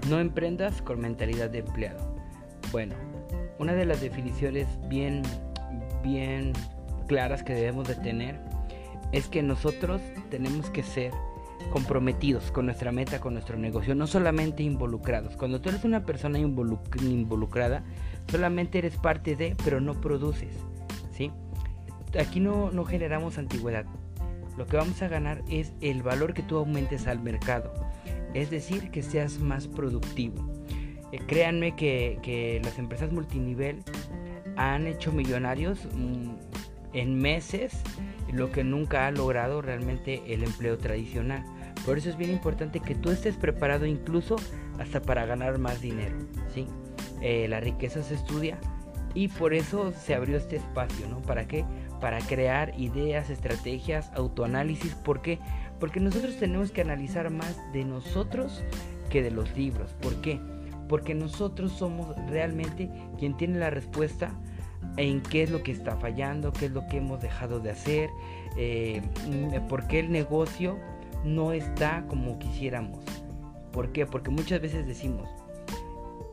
no 0.10 0.20
emprendas 0.20 0.82
con 0.82 1.00
mentalidad 1.00 1.50
de 1.50 1.60
empleado. 1.60 2.16
Bueno, 2.72 2.96
una 3.60 3.74
de 3.74 3.86
las 3.86 4.02
definiciones 4.02 4.68
bien, 4.88 5.22
bien 6.04 6.54
claras 7.08 7.44
que 7.44 7.54
debemos 7.54 7.88
de 7.88 7.96
tener 7.96 8.40
es 9.12 9.28
que 9.28 9.44
nosotros 9.44 10.02
tenemos 10.30 10.70
que 10.70 10.84
ser 10.84 11.12
comprometidos 11.72 12.52
con 12.52 12.66
nuestra 12.66 12.92
meta, 12.92 13.20
con 13.20 13.34
nuestro 13.34 13.58
negocio, 13.58 13.96
no 13.96 14.08
solamente 14.08 14.64
involucrados. 14.64 15.36
Cuando 15.38 15.62
tú 15.62 15.70
eres 15.70 15.84
una 15.84 16.06
persona 16.06 16.40
involucrada, 16.40 17.84
solamente 18.32 18.80
eres 18.80 18.96
parte 18.98 19.36
de, 19.36 19.56
pero 19.64 19.82
no 19.82 20.00
produces, 20.00 20.56
¿sí? 21.12 21.32
Aquí 22.20 22.40
no, 22.40 22.72
no 22.72 22.86
generamos 22.86 23.38
antigüedad. 23.38 23.86
lo 24.58 24.66
que 24.66 24.78
vamos 24.78 25.02
a 25.02 25.08
ganar 25.08 25.44
es 25.50 25.74
el 25.82 26.02
valor 26.02 26.34
que 26.34 26.44
tú 26.44 26.58
aumentes 26.58 27.08
al 27.08 27.20
mercado. 27.20 27.74
Es 28.34 28.50
decir, 28.50 28.92
que 28.92 29.02
seas 29.02 29.40
más 29.40 29.68
productivo. 29.68 30.36
Eh, 31.12 31.20
créanme 31.28 31.76
que, 31.76 32.62
las 32.64 32.80
empresas 32.80 33.12
multinivel 33.12 33.84
han 34.56 34.88
hecho 34.88 35.12
millonarios 35.12 35.88
mm, 35.94 36.34
en 36.94 37.16
meses 37.20 37.82
lo 38.32 38.52
que 38.52 38.64
nunca 38.64 39.08
ha 39.08 39.12
logrado 39.12 39.62
realmente 39.62 40.22
el 40.34 40.44
empleo 40.44 40.78
tradicional. 40.78 41.44
Por 41.86 41.98
eso 41.98 42.10
es 42.10 42.18
bien 42.18 42.32
importante 42.32 42.80
que 42.80 42.96
tú 42.96 43.12
estés 43.12 43.36
preparado 43.36 43.86
incluso 43.86 44.36
hasta 44.80 45.02
para 45.02 45.26
ganar 45.26 45.58
más 45.58 45.82
dinero. 45.82 46.16
¿sí? 46.54 46.68
Eh, 47.22 47.48
la 47.48 47.60
riqueza 47.60 48.02
se 48.04 48.16
estudia 48.16 48.58
y 49.14 49.28
por 49.28 49.54
eso 49.54 49.92
se 49.92 50.16
abrió 50.16 50.38
este 50.38 50.58
espacio. 50.58 51.08
¿no? 51.08 51.22
¿Para 51.22 51.48
qué? 51.48 51.66
Para 52.00 52.20
crear 52.20 52.74
ideas, 52.80 53.30
estrategias, 53.30 54.12
autoanálisis. 54.16 54.96
¿Por 54.96 55.22
qué? 55.22 55.40
Porque 55.80 56.00
nosotros 56.00 56.38
tenemos 56.38 56.72
que 56.72 56.82
analizar 56.82 57.30
más 57.30 57.58
de 57.74 57.86
nosotros 57.86 58.64
que 59.10 59.22
de 59.22 59.32
los 59.32 59.56
libros. 59.56 59.94
¿Por 60.02 60.22
qué? 60.22 60.40
Porque 60.88 61.14
nosotros 61.14 61.72
somos 61.72 62.16
realmente 62.30 62.90
quien 63.18 63.38
tiene 63.38 63.60
la 63.60 63.70
respuesta 63.70 64.32
en 64.98 65.22
qué 65.22 65.44
es 65.44 65.52
lo 65.52 65.64
que 65.64 65.72
está 65.72 65.96
fallando, 65.98 66.52
qué 66.52 66.66
es 66.66 66.72
lo 66.72 66.86
que 66.88 66.98
hemos 66.98 67.22
dejado 67.22 67.60
de 67.60 67.72
hacer, 67.72 68.10
eh, 68.58 69.02
por 69.70 69.88
qué 69.88 70.00
el 70.00 70.12
negocio 70.12 70.78
no 71.24 71.54
está 71.54 72.06
como 72.08 72.40
quisiéramos. 72.40 73.04
¿Por 73.72 73.92
qué? 73.92 74.06
Porque 74.06 74.32
muchas 74.32 74.62
veces 74.62 74.86
decimos, 74.86 75.30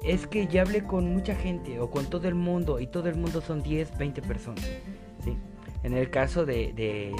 es 0.02 0.26
que 0.26 0.47
ya 0.47 0.62
hablé 0.62 0.85
con 0.85 1.12
mucha 1.12 1.35
gente 1.35 1.81
o 1.81 1.90
con 1.90 2.07
todo 2.07 2.28
el 2.28 2.35
mundo 2.35 2.81
y 2.81 2.87
todo 2.87 3.09
el 3.09 3.17
mundo 3.17 3.40
son 3.40 3.62
10, 3.62 3.99
20 3.99 4.23
personas. 4.23 4.64
¿sí? 5.25 5.37
En 5.83 5.95
el 5.95 6.11
caso 6.11 6.45
de, 6.45 6.73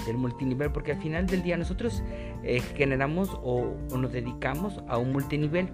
del 0.07 0.17
multinivel, 0.17 0.73
porque 0.73 0.93
al 0.93 1.03
final 1.03 1.27
del 1.27 1.43
día 1.43 1.57
nosotros 1.57 2.03
eh, 2.43 2.61
generamos 2.77 3.31
o, 3.43 3.77
o 3.91 3.99
nos 3.99 4.13
dedicamos 4.13 4.81
a 4.89 4.99
un 4.99 5.13
multinivel. 5.13 5.69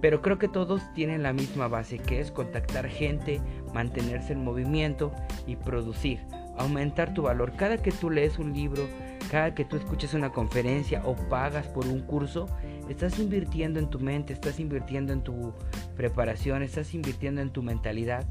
Pero 0.00 0.20
creo 0.20 0.38
que 0.38 0.48
todos 0.48 0.82
tienen 0.94 1.22
la 1.22 1.32
misma 1.32 1.68
base, 1.68 1.98
que 1.98 2.20
es 2.20 2.30
contactar 2.30 2.86
gente, 2.86 3.40
mantenerse 3.72 4.34
en 4.34 4.44
movimiento 4.44 5.10
y 5.46 5.56
producir, 5.56 6.20
aumentar 6.58 7.14
tu 7.14 7.22
valor. 7.22 7.52
Cada 7.56 7.78
que 7.78 7.92
tú 7.92 8.10
lees 8.10 8.38
un 8.38 8.52
libro, 8.52 8.86
cada 9.30 9.54
que 9.54 9.64
tú 9.64 9.76
escuchas 9.76 10.14
una 10.14 10.30
conferencia 10.30 11.02
o 11.04 11.14
pagas 11.14 11.66
por 11.66 11.86
un 11.86 12.00
curso, 12.00 12.46
estás 12.88 13.18
invirtiendo 13.18 13.78
en 13.78 13.88
tu 13.88 13.98
mente, 13.98 14.32
estás 14.32 14.60
invirtiendo 14.60 15.12
en 15.12 15.22
tu 15.22 15.52
preparación, 15.96 16.62
estás 16.62 16.94
invirtiendo 16.94 17.40
en 17.40 17.50
tu 17.50 17.62
mentalidad. 17.62 18.26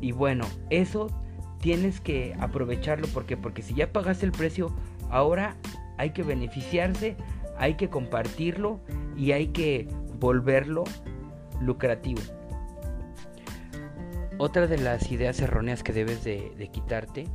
Y 0.00 0.12
bueno, 0.12 0.44
eso 0.70 1.08
tienes 1.60 2.00
que 2.00 2.36
aprovecharlo 2.38 3.08
porque 3.14 3.36
porque 3.36 3.62
si 3.62 3.74
ya 3.74 3.90
pagaste 3.90 4.26
el 4.26 4.32
precio, 4.32 4.74
ahora 5.10 5.56
hay 5.96 6.10
que 6.10 6.22
beneficiarse, 6.22 7.16
hay 7.56 7.74
que 7.74 7.88
compartirlo 7.88 8.80
y 9.16 9.32
hay 9.32 9.48
que 9.48 9.88
volverlo 10.20 10.84
lucrativo. 11.60 12.20
Otra 14.38 14.66
de 14.66 14.78
las 14.78 15.12
ideas 15.12 15.40
erróneas 15.40 15.82
que 15.84 15.92
debes 15.92 16.24
de, 16.24 16.68
quitarte 16.72 17.26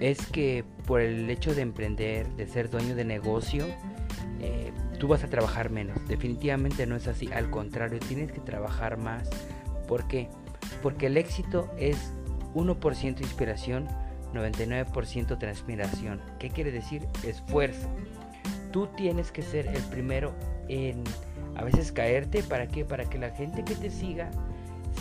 es 0.00 0.26
que 0.26 0.64
por 0.86 1.00
el 1.00 1.28
hecho 1.28 1.54
de 1.54 1.62
emprender, 1.62 2.26
de 2.36 2.46
ser 2.46 2.70
dueño 2.70 2.94
de 2.94 3.04
negocio, 3.04 3.66
eh, 4.40 4.72
tú 4.98 5.08
vas 5.08 5.24
a 5.24 5.28
trabajar 5.28 5.70
menos. 5.70 5.96
Definitivamente 6.08 6.86
no 6.86 6.96
es 6.96 7.06
así. 7.06 7.30
Al 7.32 7.50
contrario, 7.50 7.98
tienes 8.00 8.32
que 8.32 8.40
trabajar 8.40 8.96
más. 8.96 9.28
¿Por 9.86 10.08
qué? 10.08 10.28
Porque 10.82 11.06
el 11.06 11.18
éxito 11.18 11.70
es 11.76 12.12
1% 12.54 13.20
inspiración, 13.20 13.86
99% 14.32 15.38
transpiración. 15.38 16.22
¿Qué 16.38 16.48
quiere 16.48 16.72
decir? 16.72 17.06
Esfuerzo. 17.24 17.88
Tú 18.72 18.88
tienes 18.96 19.30
que 19.30 19.42
ser 19.42 19.66
el 19.66 19.82
primero 19.84 20.34
en 20.68 21.04
a 21.56 21.62
veces 21.62 21.92
caerte. 21.92 22.42
¿Para 22.42 22.68
qué? 22.68 22.86
Para 22.86 23.04
que 23.04 23.18
la 23.18 23.30
gente 23.30 23.64
que 23.64 23.74
te 23.74 23.90
siga 23.90 24.30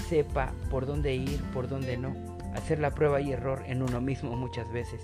sepa 0.09 0.53
por 0.69 0.85
dónde 0.85 1.15
ir, 1.15 1.41
por 1.53 1.67
dónde 1.67 1.97
no. 1.97 2.13
Hacer 2.55 2.79
la 2.79 2.91
prueba 2.91 3.19
y 3.19 3.31
error 3.31 3.63
en 3.65 3.81
uno 3.81 3.99
mismo 3.99 4.35
muchas 4.35 4.71
veces. 4.71 5.01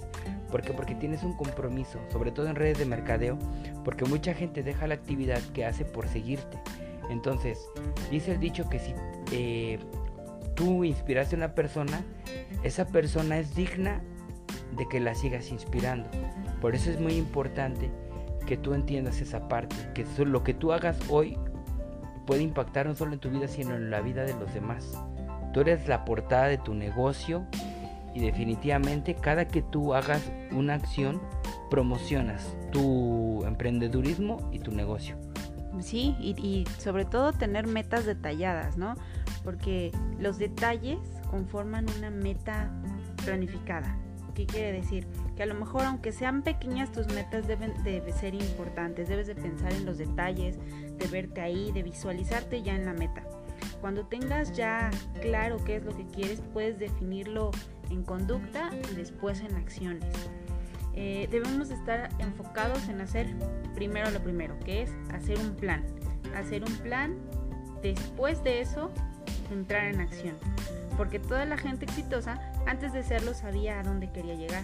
¿Por? 0.51 0.61
Porque 0.75 0.93
tienes 0.95 1.23
un 1.23 1.35
compromiso, 1.35 1.99
sobre 2.11 2.31
todo 2.31 2.47
en 2.47 2.55
redes 2.55 2.77
de 2.77 2.85
mercadeo, 2.85 3.39
porque 3.83 4.05
mucha 4.05 4.33
gente 4.33 4.61
deja 4.61 4.85
la 4.87 4.93
actividad 4.93 5.41
que 5.53 5.65
hace 5.65 5.83
por 5.83 6.07
seguirte. 6.07 6.59
Entonces, 7.09 7.59
dice 8.11 8.33
el 8.33 8.39
dicho 8.39 8.69
que 8.69 8.79
si 8.79 8.93
eh, 9.31 9.79
tú 10.53 10.83
inspiraste 10.83 11.35
a 11.35 11.37
una 11.37 11.55
persona, 11.55 12.03
esa 12.63 12.85
persona 12.87 13.39
es 13.39 13.55
digna 13.55 14.01
de 14.77 14.87
que 14.87 14.99
la 14.99 15.15
sigas 15.15 15.51
inspirando. 15.51 16.07
Por 16.61 16.75
eso 16.75 16.91
es 16.91 16.99
muy 16.99 17.13
importante 17.15 17.89
que 18.45 18.57
tú 18.57 18.73
entiendas 18.73 19.21
esa 19.21 19.47
parte, 19.47 19.75
que 19.93 20.05
lo 20.25 20.43
que 20.43 20.53
tú 20.53 20.71
hagas 20.71 20.97
hoy 21.09 21.37
puede 22.29 22.43
impactar 22.43 22.85
no 22.85 22.95
solo 22.95 23.13
en 23.13 23.19
tu 23.19 23.31
vida, 23.31 23.47
sino 23.47 23.73
en 23.75 23.89
la 23.89 24.01
vida 24.01 24.21
de 24.21 24.35
los 24.35 24.53
demás. 24.53 24.95
Tú 25.51 25.61
eres 25.61 25.87
la 25.87 26.05
portada 26.05 26.45
de 26.45 26.59
tu 26.59 26.75
negocio 26.75 27.47
y 28.13 28.19
definitivamente 28.19 29.15
cada 29.15 29.47
que 29.47 29.63
tú 29.63 29.95
hagas 29.95 30.31
una 30.51 30.75
acción, 30.75 31.19
promocionas 31.71 32.55
tu 32.71 33.43
emprendedurismo 33.45 34.47
y 34.51 34.59
tu 34.59 34.69
negocio. 34.69 35.15
Sí, 35.79 36.15
y, 36.19 36.39
y 36.39 36.67
sobre 36.77 37.03
todo 37.03 37.33
tener 37.33 37.65
metas 37.65 38.05
detalladas, 38.05 38.77
¿no? 38.77 38.93
Porque 39.43 39.91
los 40.19 40.37
detalles 40.37 40.99
conforman 41.31 41.87
una 41.97 42.11
meta 42.11 42.71
planificada. 43.25 43.97
¿Qué 44.35 44.45
quiere 44.45 44.71
decir? 44.71 45.07
Que 45.39 45.43
a 45.43 45.45
lo 45.45 45.55
mejor 45.55 45.85
aunque 45.85 46.11
sean 46.11 46.41
pequeñas 46.41 46.91
tus 46.91 47.07
metas 47.13 47.47
deben 47.47 47.81
de 47.85 48.03
ser 48.11 48.33
importantes, 48.33 49.07
debes 49.07 49.25
de 49.25 49.35
pensar 49.35 49.71
en 49.71 49.85
los 49.85 49.97
detalles, 49.97 50.59
de 50.97 51.07
verte 51.07 51.39
ahí, 51.39 51.71
de 51.71 51.81
visualizarte 51.81 52.61
ya 52.61 52.75
en 52.75 52.83
la 52.83 52.91
meta. 52.91 53.23
Cuando 53.79 54.05
tengas 54.05 54.51
ya 54.51 54.91
claro 55.21 55.63
qué 55.63 55.77
es 55.77 55.85
lo 55.85 55.95
que 55.95 56.05
quieres, 56.07 56.41
puedes 56.51 56.77
definirlo 56.77 57.51
en 57.89 58.03
conducta 58.03 58.69
y 58.91 58.95
después 58.95 59.39
en 59.39 59.55
acciones. 59.55 60.13
Eh, 60.93 61.29
debemos 61.31 61.69
estar 61.69 62.09
enfocados 62.19 62.89
en 62.89 62.99
hacer 62.99 63.33
primero 63.75 64.11
lo 64.11 64.19
primero, 64.19 64.59
que 64.65 64.81
es 64.81 64.91
hacer 65.13 65.39
un 65.39 65.55
plan. 65.55 65.85
Hacer 66.35 66.65
un 66.65 66.75
plan, 66.79 67.15
después 67.81 68.43
de 68.43 68.59
eso, 68.59 68.91
entrar 69.51 69.85
en 69.85 70.01
acción. 70.01 70.35
Porque 70.97 71.17
toda 71.17 71.45
la 71.45 71.57
gente 71.57 71.85
exitosa 71.85 72.41
antes 72.67 72.91
de 72.91 73.03
serlo 73.03 73.33
sabía 73.33 73.79
a 73.79 73.83
dónde 73.83 74.11
quería 74.11 74.35
llegar. 74.35 74.63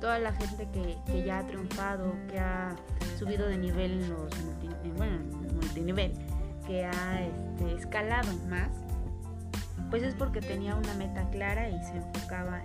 Toda 0.00 0.18
la 0.18 0.32
gente 0.32 0.66
que, 0.72 1.24
ya 1.24 1.40
ha 1.40 1.46
triunfado, 1.46 2.14
que 2.28 2.38
ha 2.38 2.74
subido 3.18 3.46
de 3.48 3.58
nivel 3.58 4.02
en 4.02 4.10
los 4.10 4.30
multinivel, 5.54 6.12
que 6.66 6.84
ha 6.84 7.22
este, 7.22 7.74
escalado 7.76 8.32
más, 8.48 8.70
pues 9.90 10.02
es 10.02 10.14
porque 10.14 10.40
tenía 10.40 10.74
una 10.74 10.94
meta 10.94 11.28
clara 11.30 11.68
y 11.68 11.82
se 11.84 11.96
enfocaba 11.96 12.62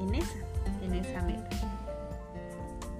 en 0.00 0.14
esa, 0.14 0.38
en 0.82 0.94
esa 0.94 1.22
meta. 1.22 1.48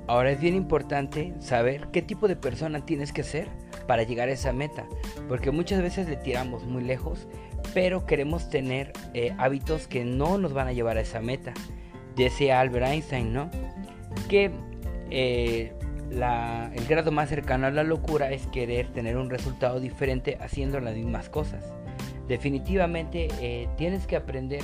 Ahora 0.06 0.30
es 0.30 0.40
bien 0.40 0.54
importante 0.54 1.34
saber 1.40 1.88
qué 1.88 2.00
tipo 2.00 2.28
de 2.28 2.36
persona 2.36 2.86
tienes 2.86 3.12
que 3.12 3.24
ser 3.24 3.48
para 3.86 4.04
llegar 4.04 4.28
a 4.28 4.32
esa 4.32 4.52
meta, 4.52 4.86
porque 5.28 5.50
muchas 5.50 5.82
veces 5.82 6.08
le 6.08 6.16
tiramos 6.16 6.64
muy 6.64 6.82
lejos 6.82 7.26
pero 7.76 8.06
queremos 8.06 8.48
tener 8.48 8.94
eh, 9.12 9.34
hábitos 9.36 9.86
que 9.86 10.02
no 10.02 10.38
nos 10.38 10.54
van 10.54 10.66
a 10.66 10.72
llevar 10.72 10.96
a 10.96 11.02
esa 11.02 11.20
meta. 11.20 11.52
Decía 12.16 12.60
Albert 12.60 12.86
Einstein, 12.86 13.32
¿no? 13.32 13.50
Que 14.28 14.50
eh, 15.10 15.72
el 16.10 16.86
grado 16.86 17.12
más 17.12 17.28
cercano 17.28 17.66
a 17.66 17.70
la 17.70 17.84
locura 17.84 18.30
es 18.30 18.46
querer 18.46 18.88
tener 18.88 19.16
un 19.16 19.30
resultado 19.30 19.80
diferente 19.80 20.38
haciendo 20.40 20.80
las 20.80 20.94
mismas 20.94 21.28
cosas. 21.28 21.64
Definitivamente 22.28 23.28
eh, 23.40 23.68
tienes 23.76 24.06
que 24.06 24.16
aprender 24.16 24.62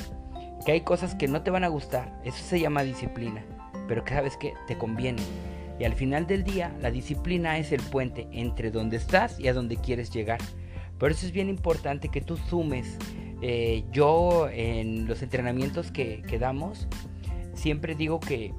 que 0.64 0.72
hay 0.72 0.80
cosas 0.80 1.14
que 1.14 1.28
no 1.28 1.42
te 1.42 1.50
van 1.50 1.64
a 1.64 1.68
gustar. 1.68 2.12
Eso 2.24 2.42
se 2.42 2.60
llama 2.60 2.82
disciplina. 2.82 3.44
Pero 3.88 4.04
que 4.04 4.14
sabes 4.14 4.36
que 4.36 4.54
te 4.66 4.78
conviene. 4.78 5.22
Y 5.78 5.84
al 5.84 5.94
final 5.94 6.26
del 6.26 6.44
día, 6.44 6.72
la 6.80 6.90
disciplina 6.90 7.58
es 7.58 7.72
el 7.72 7.80
puente 7.80 8.28
entre 8.32 8.70
donde 8.70 8.96
estás 8.96 9.40
y 9.40 9.48
a 9.48 9.52
donde 9.52 9.76
quieres 9.76 10.10
llegar. 10.10 10.40
Por 10.98 11.10
eso 11.10 11.26
es 11.26 11.32
bien 11.32 11.48
importante 11.48 12.08
que 12.08 12.20
tú 12.20 12.36
sumes. 12.36 12.96
Eh, 13.40 13.82
yo 13.90 14.48
en 14.48 15.08
los 15.08 15.22
entrenamientos 15.22 15.90
que, 15.90 16.22
damos, 16.38 16.86
siempre 17.62 17.94
digo 17.94 18.18
que, 18.18 18.52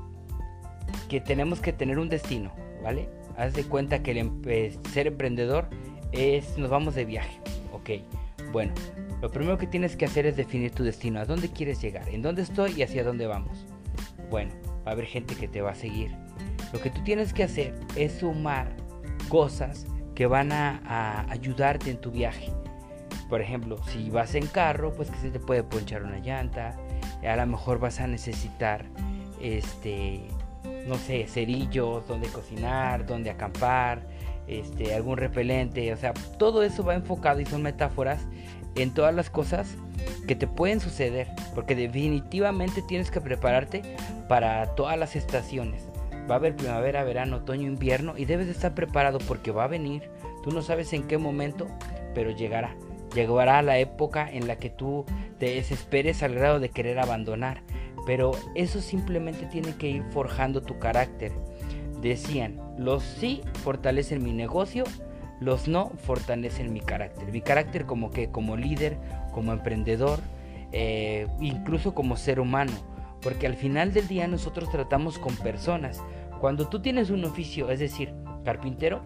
que 1.10 1.20
tenemos 1.20 1.60
que 1.60 1.74
tener 1.74 2.00
un 2.00 2.08
destino, 2.08 2.54
¿vale? 2.82 3.10
Haz 3.38 3.54
de 3.54 3.66
cuenta 3.66 4.02
que 4.02 4.12
el 4.12 4.80
ser 4.92 5.08
emprendedor 5.08 5.68
es 6.14 6.58
nos 6.58 6.70
vamos 6.70 6.96
de 6.96 7.04
viaje, 7.04 7.38
ok. 7.74 7.90
Bueno, 8.54 8.74
lo 9.22 9.30
primero 9.30 9.58
que 9.58 9.68
tienes 9.68 9.98
que 9.98 10.06
hacer 10.06 10.26
es 10.26 10.38
definir 10.38 10.72
tu 10.72 10.84
destino, 10.84 11.20
a 11.20 11.26
dónde 11.26 11.50
quieres 11.50 11.82
llegar, 11.82 12.08
en 12.08 12.22
dónde 12.22 12.44
estoy 12.44 12.74
y 12.78 12.84
hacia 12.84 13.04
dónde 13.04 13.28
vamos. 13.28 13.66
Bueno, 14.30 14.54
va 14.86 14.92
a 14.92 14.94
haber 14.94 15.06
gente 15.06 15.36
que 15.36 15.48
te 15.48 15.62
va 15.62 15.72
a 15.72 15.76
seguir. 15.76 16.16
Lo 16.72 16.80
que 16.80 16.90
tú 16.90 17.04
tienes 17.04 17.34
que 17.34 17.44
hacer 17.44 17.74
es 17.96 18.14
sumar 18.20 18.76
cosas 19.28 19.86
que 20.16 20.28
van 20.28 20.52
a, 20.52 21.26
ayudarte 21.30 21.92
en 21.92 21.98
tu 21.98 22.12
viaje. 22.12 22.52
Por 23.30 23.42
ejemplo, 23.42 23.78
si 23.88 24.10
vas 24.10 24.36
en 24.36 24.48
carro, 24.48 24.94
pues 24.94 25.10
que 25.10 25.18
se 25.18 25.30
te 25.30 25.40
puede 25.40 25.64
ponchar 25.64 26.04
una 26.04 26.20
llanta. 26.20 26.78
A 27.28 27.36
lo 27.36 27.46
mejor 27.48 27.80
vas 27.80 28.00
a 28.00 28.08
necesitar 28.08 28.86
este 29.42 30.22
no 30.88 30.96
sé, 30.96 31.28
cerillos, 31.28 32.08
donde 32.08 32.28
cocinar, 32.28 33.06
donde 33.06 33.30
acampar, 33.30 34.02
este, 34.48 34.94
algún 34.94 35.18
repelente, 35.18 35.94
o 35.94 35.98
sea, 35.98 36.14
todo 36.38 36.64
eso 36.64 36.84
va 36.84 36.96
enfocado 36.96 37.40
y 37.40 37.46
son 37.46 37.62
metáforas 37.62 38.22
en 38.76 38.94
todas 38.94 39.14
las 39.14 39.30
cosas 39.30 39.76
que 40.28 40.36
te 40.36 40.48
pueden 40.48 40.80
suceder, 40.80 41.28
porque 41.56 41.76
definitivamente 41.76 42.82
tienes 42.82 43.12
que 43.12 43.22
prepararte 43.22 43.82
para 44.28 44.76
todas 44.76 44.98
las 44.98 45.16
estaciones. 45.16 45.88
Va 46.30 46.36
a 46.36 46.38
haber 46.38 46.56
primavera, 46.56 47.04
verano, 47.04 47.38
otoño, 47.38 47.68
invierno 47.68 48.18
y 48.18 48.26
debes 48.26 48.48
de 48.48 48.54
estar 48.54 48.74
preparado 48.74 49.20
porque 49.20 49.52
va 49.52 49.66
a 49.66 49.68
venir. 49.68 50.10
Tú 50.44 50.52
no 50.52 50.62
sabes 50.62 50.94
en 50.94 51.04
qué 51.04 51.18
momento, 51.18 51.68
pero 52.16 52.32
llegará. 52.32 52.76
Llegará 53.14 53.62
la 53.62 53.78
época 53.78 54.30
en 54.32 54.48
la 54.48 54.56
que 54.56 54.70
tú 54.70 55.06
te 55.40 55.56
desesperes 55.56 56.24
al 56.24 56.36
grado 56.36 56.60
de 56.60 56.70
querer 56.70 57.00
abandonar. 57.00 57.62
Pero 58.06 58.32
eso 58.56 58.82
simplemente 58.82 59.46
tiene 59.46 59.76
que 59.76 59.90
ir 59.90 60.04
forjando 60.12 60.62
tu 60.62 60.80
carácter. 60.80 61.32
Decían, 62.02 62.60
los 62.78 63.04
sí 63.04 63.42
fortalecen 63.64 64.24
mi 64.24 64.34
negocio, 64.34 64.84
los 65.40 65.68
no 65.68 65.92
fortalecen 66.06 66.74
mi 66.74 66.82
carácter. 66.82 67.32
Mi 67.32 67.42
carácter 67.42 67.86
como 67.86 68.12
que 68.12 68.30
como 68.30 68.58
líder, 68.58 68.98
como 69.32 69.54
emprendedor, 69.54 70.20
eh, 70.72 71.28
incluso 71.40 71.94
como 71.94 72.18
ser 72.18 72.40
humano. 72.40 72.74
Porque 73.22 73.48
al 73.48 73.56
final 73.56 73.94
del 73.94 74.08
día 74.08 74.28
nosotros 74.28 74.70
tratamos 74.70 75.18
con 75.18 75.36
personas. 75.38 76.04
Cuando 76.42 76.68
tú 76.68 76.82
tienes 76.82 77.10
un 77.10 77.24
oficio, 77.24 77.70
es 77.70 77.80
decir, 77.80 78.14
carpintero, 78.44 79.02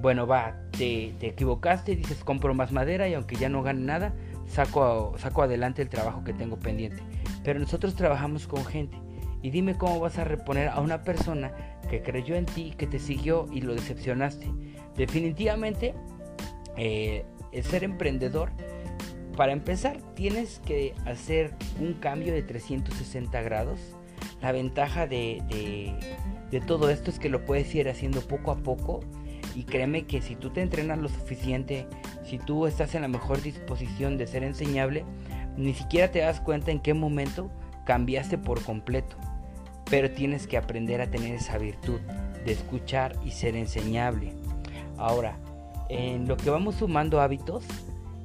bueno, 0.00 0.26
va, 0.26 0.56
te, 0.72 1.14
te 1.20 1.28
equivocaste, 1.28 1.94
dices 1.94 2.22
compro 2.24 2.54
más 2.54 2.72
madera 2.72 3.08
y 3.08 3.14
aunque 3.14 3.36
ya 3.36 3.48
no 3.48 3.62
gane 3.62 3.80
nada, 3.80 4.14
saco, 4.46 5.14
saco 5.18 5.42
adelante 5.42 5.82
el 5.82 5.88
trabajo 5.88 6.24
que 6.24 6.32
tengo 6.32 6.58
pendiente. 6.58 7.02
Pero 7.44 7.58
nosotros 7.58 7.94
trabajamos 7.94 8.46
con 8.46 8.64
gente. 8.64 8.96
Y 9.42 9.50
dime 9.50 9.76
cómo 9.76 10.00
vas 10.00 10.18
a 10.18 10.24
reponer 10.24 10.68
a 10.68 10.80
una 10.80 11.02
persona 11.02 11.52
que 11.88 12.02
creyó 12.02 12.34
en 12.34 12.46
ti, 12.46 12.74
que 12.76 12.86
te 12.86 12.98
siguió 12.98 13.46
y 13.52 13.60
lo 13.60 13.74
decepcionaste. 13.74 14.50
Definitivamente, 14.96 15.94
eh, 16.76 17.24
el 17.52 17.62
ser 17.62 17.84
emprendedor, 17.84 18.50
para 19.36 19.52
empezar, 19.52 19.98
tienes 20.14 20.60
que 20.64 20.94
hacer 21.04 21.54
un 21.78 21.94
cambio 21.94 22.32
de 22.32 22.42
360 22.42 23.40
grados. 23.42 23.78
La 24.40 24.52
ventaja 24.52 25.06
de, 25.06 25.42
de, 25.48 25.94
de 26.50 26.60
todo 26.60 26.88
esto 26.90 27.10
es 27.10 27.18
que 27.18 27.28
lo 27.28 27.44
puedes 27.44 27.72
ir 27.74 27.88
haciendo 27.88 28.22
poco 28.22 28.50
a 28.50 28.56
poco 28.56 29.00
y 29.54 29.64
créeme 29.64 30.06
que 30.06 30.20
si 30.20 30.36
tú 30.36 30.50
te 30.50 30.60
entrenas 30.60 30.98
lo 30.98 31.08
suficiente, 31.08 31.86
si 32.26 32.38
tú 32.38 32.66
estás 32.66 32.94
en 32.94 33.02
la 33.02 33.08
mejor 33.08 33.40
disposición 33.40 34.18
de 34.18 34.26
ser 34.26 34.42
enseñable, 34.42 35.04
ni 35.56 35.74
siquiera 35.74 36.10
te 36.10 36.20
das 36.20 36.40
cuenta 36.40 36.70
en 36.70 36.80
qué 36.80 36.92
momento 36.92 37.50
cambiaste 37.84 38.36
por 38.36 38.62
completo. 38.62 39.16
Pero 39.88 40.10
tienes 40.10 40.46
que 40.46 40.56
aprender 40.56 41.00
a 41.00 41.10
tener 41.10 41.34
esa 41.34 41.58
virtud 41.58 42.00
de 42.44 42.52
escuchar 42.52 43.14
y 43.24 43.30
ser 43.30 43.56
enseñable. 43.56 44.32
Ahora, 44.98 45.36
en 45.88 46.26
lo 46.26 46.36
que 46.36 46.50
vamos 46.50 46.76
sumando 46.76 47.20
hábitos 47.20 47.64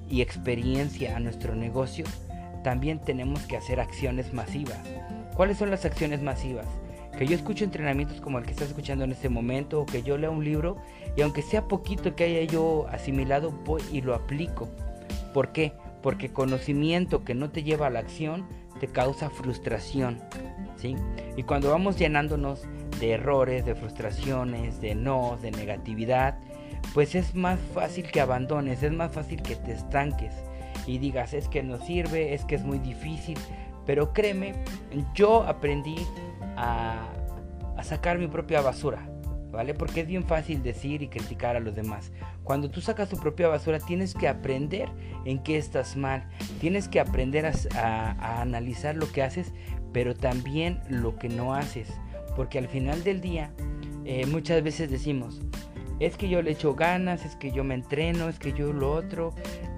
y 0.10 0.22
experiencia 0.22 1.16
a 1.16 1.20
nuestro 1.20 1.56
negocio, 1.56 2.06
también 2.64 3.00
tenemos 3.00 3.42
que 3.42 3.58
hacer 3.58 3.80
acciones 3.80 4.34
masivas. 4.34 4.80
¿Cuáles 5.36 5.58
son 5.58 5.70
las 5.70 5.86
acciones 5.86 6.22
masivas? 6.22 6.68
Que 7.18 7.28
yo 7.28 7.36
escucho 7.36 7.64
entrenamientos 7.64 8.22
como 8.22 8.40
el 8.40 8.46
que 8.46 8.52
estás 8.52 8.70
escuchando 8.70 9.04
en 9.04 9.12
este 9.12 9.30
momento, 9.30 9.82
o 9.82 9.86
que 9.86 10.04
yo 10.04 10.18
lea 10.18 10.30
un 10.30 10.44
libro 10.44 10.78
y 11.16 11.22
aunque 11.22 11.42
sea 11.42 11.68
poquito 11.68 12.16
que 12.16 12.24
haya 12.24 12.44
yo 12.44 12.88
asimilado, 12.90 13.52
voy 13.52 13.82
y 13.92 14.02
lo 14.02 14.16
aplico. 14.16 14.70
¿Por 15.34 15.52
qué? 15.52 15.74
Porque 16.02 16.32
conocimiento 16.32 17.24
que 17.24 17.36
no 17.36 17.50
te 17.50 17.64
lleva 17.64 17.88
a 17.88 17.90
la 17.90 18.00
acción 18.00 18.46
te 18.80 18.88
causa 18.88 19.30
frustración. 19.30 20.20
¿sí? 20.78 20.96
Y 21.38 21.44
cuando 21.44 21.70
vamos 21.70 21.98
llenándonos 21.98 22.64
de 23.00 23.12
errores, 23.12 23.66
de 23.66 23.76
frustraciones, 23.76 24.82
de 24.82 24.96
no, 24.96 25.38
de 25.42 25.52
negatividad, 25.52 26.40
pues 26.94 27.16
es 27.16 27.36
más 27.36 27.60
fácil 27.74 28.10
que 28.12 28.22
abandones, 28.22 28.84
es 28.84 28.92
más 28.92 29.12
fácil 29.12 29.42
que 29.42 29.56
te 29.56 29.74
estanques 29.74 30.34
y 30.88 30.98
digas 30.98 31.34
es 31.34 31.48
que 31.48 31.64
no 31.64 31.78
sirve, 31.78 32.34
es 32.34 32.46
que 32.46 32.56
es 32.56 32.64
muy 32.64 32.80
difícil. 32.80 33.38
Pero 33.86 34.14
créeme, 34.14 34.54
yo 35.14 35.44
aprendí 35.44 35.98
a, 36.62 37.84
sacar 37.84 38.20
mi 38.20 38.28
propia 38.28 38.62
basura, 38.62 39.10
¿vale? 39.52 39.74
Porque 39.74 40.02
es 40.02 40.08
bien 40.08 40.24
fácil 40.24 40.62
decir 40.62 41.02
y 41.02 41.08
criticar 41.08 41.56
a 41.56 41.60
los 41.60 41.76
demás. 41.76 42.12
Cuando 42.44 42.70
tú 42.70 42.80
sacas 42.80 43.10
tu 43.10 43.18
propia 43.18 43.48
basura 43.48 43.80
tienes 43.80 44.14
que 44.14 44.28
aprender 44.28 44.88
en 45.26 45.42
qué 45.42 45.58
estás 45.58 45.98
mal, 45.98 46.30
tienes 46.60 46.88
que 46.88 47.00
aprender 47.00 47.52
a, 47.76 48.42
analizar 48.42 48.96
lo 48.96 49.12
que 49.12 49.24
haces, 49.24 49.52
pero 49.92 50.16
también 50.16 50.80
lo 50.90 51.18
que 51.18 51.28
no 51.28 51.56
haces, 51.56 51.90
porque 52.36 52.60
al 52.60 52.68
final 52.68 53.04
del 53.04 53.20
día 53.20 53.52
eh, 54.06 54.28
muchas 54.28 54.62
veces 54.64 54.92
decimos, 54.92 55.42
es 56.00 56.18
que 56.18 56.30
yo 56.30 56.42
le 56.44 56.52
echo 56.52 56.76
ganas, 56.76 57.26
es 57.26 57.36
que 57.36 57.52
yo 57.52 57.64
me 57.64 57.74
entreno, 57.74 58.30
es 58.30 58.38
que 58.38 58.54
yo 58.54 58.72
lo 58.72 58.92
otro, 58.94 59.34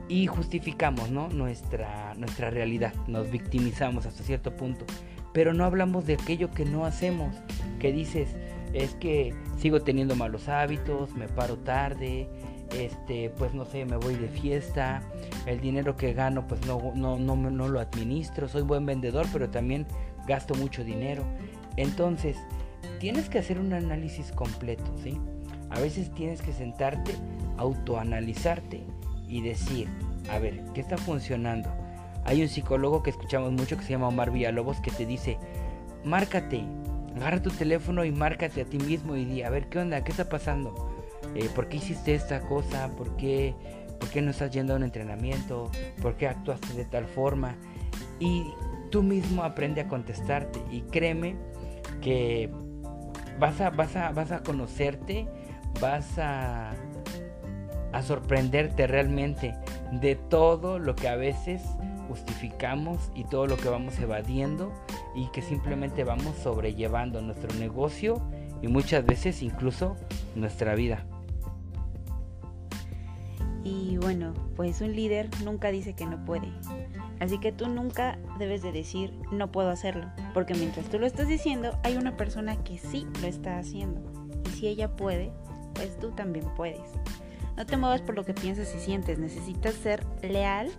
y 0.10 0.28
justificamos 0.28 1.10
¿no? 1.10 1.30
nuestra, 1.30 2.13
nuestra 2.15 2.50
realidad, 2.50 2.93
nos 3.08 3.32
victimizamos 3.32 4.06
hasta 4.06 4.24
cierto 4.24 4.56
punto 4.56 4.86
pero 5.34 5.54
no 5.54 5.65
hablamos 5.65 6.06
de 6.06 6.13
aquello 6.13 6.52
que 6.52 6.65
no 6.65 6.86
hacemos, 6.86 7.36
que 7.80 7.91
dices, 7.91 8.36
es 8.74 8.96
que 8.96 9.34
sigo 9.58 9.82
teniendo 9.82 10.15
malos 10.15 10.48
hábitos, 10.48 11.13
me 11.15 11.28
paro 11.28 11.58
tarde, 11.58 12.30
este, 12.78 13.30
pues 13.32 13.54
no 13.54 13.65
sé, 13.65 13.86
me 13.86 13.98
voy 13.98 14.15
de 14.15 14.28
fiesta, 14.28 15.02
el 15.46 15.60
dinero 15.60 15.96
que 15.96 16.13
gano 16.13 16.48
pues 16.48 16.65
no, 16.65 16.93
no, 16.96 17.17
no, 17.17 17.36
no 17.36 17.67
lo 17.67 17.80
administro, 17.80 18.48
soy 18.48 18.63
buen 18.63 18.86
vendedor, 18.86 19.28
pero 19.32 19.50
también 19.50 19.86
gasto 20.28 20.56
mucho 20.56 20.84
dinero. 20.84 21.24
Entonces, 21.78 22.38
tienes 23.00 23.30
que 23.30 23.39
hacer 23.39 23.60
un 23.60 23.74
análisis 23.74 24.32
completo, 24.32 24.91
¿sí? 25.04 25.19
A 25.69 25.80
veces 25.80 26.13
tienes 26.13 26.41
que 26.41 26.54
sentarte, 26.54 27.15
autoanalizarte 27.58 28.84
y 29.28 29.41
decir, 29.41 29.88
a 30.30 30.39
ver, 30.39 30.63
¿qué 30.74 30.82
está 30.82 30.98
funcionando? 30.98 31.69
Hay 32.25 32.41
un 32.41 32.49
psicólogo 32.49 33.03
que 33.03 33.09
escuchamos 33.09 33.51
mucho 33.51 33.77
que 33.77 33.83
se 33.83 33.91
llama 33.91 34.07
Omar 34.07 34.31
Villalobos 34.31 34.79
que 34.79 34.91
te 34.91 35.05
dice, 35.05 35.38
márcate, 36.03 36.63
agarra 37.15 37.41
tu 37.41 37.51
teléfono 37.51 38.05
y 38.05 38.12
márcate 38.12 38.62
a 38.62 38.65
ti 38.65 38.77
mismo 38.77 39.15
y 39.15 39.25
di, 39.25 39.41
a 39.43 39.49
ver, 39.49 39.67
¿qué 39.67 39.79
onda? 39.79 40.03
¿Qué 40.03 40.12
está 40.12 40.29
pasando? 40.29 40.89
Eh, 41.36 41.49
¿Por 41.53 41.67
qué 41.67 41.77
hiciste 41.77 42.15
esta 42.15 42.41
cosa? 42.41 42.89
¿Por 42.95 43.15
qué, 43.17 43.55
¿Por 43.99 44.09
qué 44.09 44.21
no 44.21 44.31
estás 44.31 44.51
yendo 44.51 44.73
a 44.73 44.77
un 44.77 44.83
entrenamiento? 44.83 45.69
¿Por 46.01 46.15
qué 46.15 46.27
actuaste 46.27 46.73
de 46.73 46.86
tal 46.86 47.05
forma? 47.05 47.55
Y 48.19 48.45
tú 48.89 49.03
mismo 49.03 49.43
aprende 49.43 49.81
a 49.81 49.88
contestarte 49.88 50.62
y 50.71 50.81
créeme 50.81 51.36
que 52.01 52.49
vas 53.39 53.59
a, 53.59 53.69
vas 53.69 53.95
a, 53.95 54.12
vas 54.12 54.31
a 54.31 54.43
conocerte, 54.43 55.27
vas 55.81 56.17
a, 56.19 56.71
a 57.91 58.01
sorprenderte 58.01 58.88
realmente 58.88 59.55
de 59.91 60.15
todo 60.15 60.79
lo 60.79 60.95
que 60.95 61.07
a 61.07 61.15
veces 61.15 61.62
justificamos 62.07 63.11
y 63.15 63.23
todo 63.23 63.47
lo 63.47 63.57
que 63.57 63.69
vamos 63.69 63.99
evadiendo 63.99 64.71
y 65.15 65.27
que 65.27 65.41
simplemente 65.41 66.03
vamos 66.03 66.37
sobrellevando 66.37 67.21
nuestro 67.21 67.53
negocio 67.59 68.21
y 68.61 68.67
muchas 68.67 69.05
veces 69.05 69.41
incluso 69.41 69.95
nuestra 70.35 70.75
vida. 70.75 71.05
Y 73.63 73.97
bueno, 73.97 74.33
pues 74.55 74.81
un 74.81 74.93
líder 74.93 75.29
nunca 75.43 75.71
dice 75.71 75.93
que 75.93 76.05
no 76.05 76.23
puede. 76.25 76.49
Así 77.19 77.39
que 77.39 77.51
tú 77.51 77.67
nunca 77.69 78.19
debes 78.37 78.61
de 78.61 78.71
decir 78.71 79.13
no 79.31 79.51
puedo 79.51 79.69
hacerlo, 79.69 80.07
porque 80.33 80.53
mientras 80.53 80.87
tú 80.87 80.99
lo 80.99 81.05
estás 81.05 81.27
diciendo 81.27 81.77
hay 81.83 81.95
una 81.95 82.17
persona 82.17 82.61
que 82.63 82.77
sí 82.77 83.07
lo 83.21 83.27
está 83.27 83.57
haciendo. 83.57 84.01
Y 84.45 84.49
si 84.49 84.67
ella 84.67 84.95
puede, 84.95 85.31
pues 85.73 85.97
tú 85.97 86.11
también 86.11 86.45
puedes. 86.55 86.81
No 87.55 87.65
te 87.65 87.77
muevas 87.77 88.01
por 88.01 88.15
lo 88.15 88.25
que 88.25 88.33
piensas 88.33 88.73
y 88.75 88.79
sientes, 88.79 89.19
necesitas 89.19 89.75
ser 89.75 90.05
leal 90.21 90.69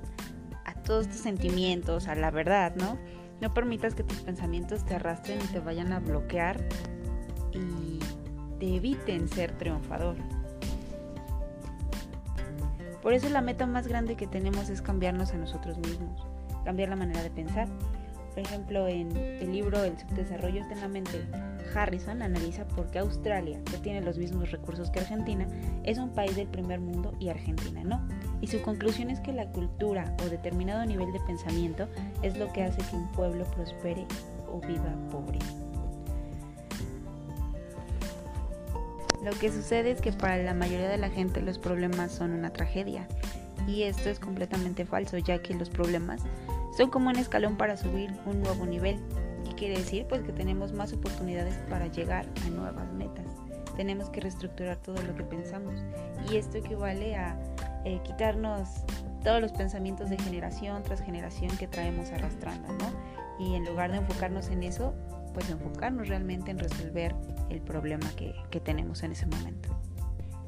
todos 0.84 1.08
tus 1.08 1.16
sentimientos, 1.16 2.08
a 2.08 2.14
la 2.14 2.30
verdad, 2.30 2.74
¿no? 2.76 2.98
No 3.40 3.52
permitas 3.52 3.94
que 3.94 4.04
tus 4.04 4.18
pensamientos 4.20 4.84
te 4.84 4.94
arrastren 4.94 5.40
y 5.40 5.46
te 5.48 5.60
vayan 5.60 5.92
a 5.92 6.00
bloquear 6.00 6.60
y 7.52 7.98
te 8.58 8.76
eviten 8.76 9.28
ser 9.28 9.52
triunfador. 9.58 10.16
Por 13.02 13.12
eso 13.12 13.28
la 13.28 13.42
meta 13.42 13.66
más 13.66 13.86
grande 13.86 14.16
que 14.16 14.26
tenemos 14.26 14.70
es 14.70 14.80
cambiarnos 14.80 15.32
a 15.32 15.36
nosotros 15.36 15.78
mismos, 15.78 16.26
cambiar 16.64 16.88
la 16.88 16.96
manera 16.96 17.22
de 17.22 17.30
pensar. 17.30 17.68
Por 18.34 18.42
ejemplo, 18.42 18.88
en 18.88 19.16
el 19.16 19.52
libro 19.52 19.84
El 19.84 19.96
subdesarrollo 19.96 20.60
está 20.60 20.84
en 20.84 20.92
mente, 20.92 21.24
Harrison 21.74 22.20
analiza 22.20 22.66
por 22.66 22.90
qué 22.90 22.98
Australia, 22.98 23.60
que 23.70 23.78
tiene 23.78 24.00
los 24.00 24.18
mismos 24.18 24.50
recursos 24.50 24.90
que 24.90 25.00
Argentina, 25.00 25.46
es 25.84 25.98
un 25.98 26.10
país 26.10 26.34
del 26.34 26.48
primer 26.48 26.80
mundo 26.80 27.14
y 27.20 27.28
Argentina 27.28 27.82
no 27.84 28.06
y 28.40 28.46
su 28.46 28.60
conclusión 28.60 29.08
es 29.08 29.20
que 29.20 29.32
la 29.32 29.46
cultura 29.52 30.14
o 30.22 30.28
determinado 30.28 30.84
nivel 30.84 31.12
de 31.12 31.20
pensamiento 31.20 31.88
es 32.22 32.36
lo 32.36 32.52
que 32.52 32.62
hace 32.62 32.82
que 32.90 32.96
un 32.96 33.10
pueblo 33.12 33.44
prospere 33.46 34.04
o 34.52 34.60
viva 34.60 34.94
pobre. 35.10 35.38
Lo 39.24 39.30
que 39.38 39.50
sucede 39.50 39.92
es 39.92 40.02
que 40.02 40.12
para 40.12 40.36
la 40.36 40.52
mayoría 40.52 40.90
de 40.90 40.98
la 40.98 41.08
gente 41.08 41.40
los 41.40 41.58
problemas 41.58 42.12
son 42.12 42.32
una 42.32 42.50
tragedia 42.50 43.08
y 43.66 43.84
esto 43.84 44.10
es 44.10 44.20
completamente 44.20 44.84
falso 44.84 45.16
ya 45.16 45.38
que 45.38 45.54
los 45.54 45.70
problemas 45.70 46.20
son 46.76 46.90
como 46.90 47.10
un 47.10 47.16
escalón 47.16 47.56
para 47.56 47.76
subir 47.76 48.12
un 48.26 48.42
nuevo 48.42 48.66
nivel 48.66 48.98
¿Qué 49.44 49.54
quiere 49.54 49.78
decir? 49.78 50.06
Pues 50.08 50.22
que 50.22 50.32
tenemos 50.32 50.72
más 50.72 50.92
oportunidades 50.92 51.56
para 51.68 51.86
llegar 51.86 52.26
a 52.44 52.48
nuevas 52.48 52.92
metas. 52.92 53.26
Tenemos 53.76 54.08
que 54.08 54.20
reestructurar 54.20 54.78
todo 54.78 55.00
lo 55.02 55.14
que 55.14 55.22
pensamos. 55.22 55.74
Y 56.30 56.36
esto 56.36 56.58
equivale 56.58 57.16
a 57.16 57.38
eh, 57.84 58.00
quitarnos 58.04 58.68
todos 59.22 59.40
los 59.40 59.52
pensamientos 59.52 60.10
de 60.10 60.18
generación 60.18 60.82
tras 60.82 61.00
generación 61.00 61.56
que 61.56 61.66
traemos 61.66 62.10
arrastrando, 62.10 62.72
¿no? 62.74 62.86
Y 63.38 63.54
en 63.54 63.64
lugar 63.64 63.90
de 63.90 63.98
enfocarnos 63.98 64.48
en 64.48 64.62
eso, 64.62 64.94
pues 65.32 65.50
enfocarnos 65.50 66.08
realmente 66.08 66.50
en 66.50 66.58
resolver 66.58 67.14
el 67.50 67.60
problema 67.60 68.08
que, 68.16 68.34
que 68.50 68.60
tenemos 68.60 69.02
en 69.02 69.12
ese 69.12 69.26
momento. 69.26 69.68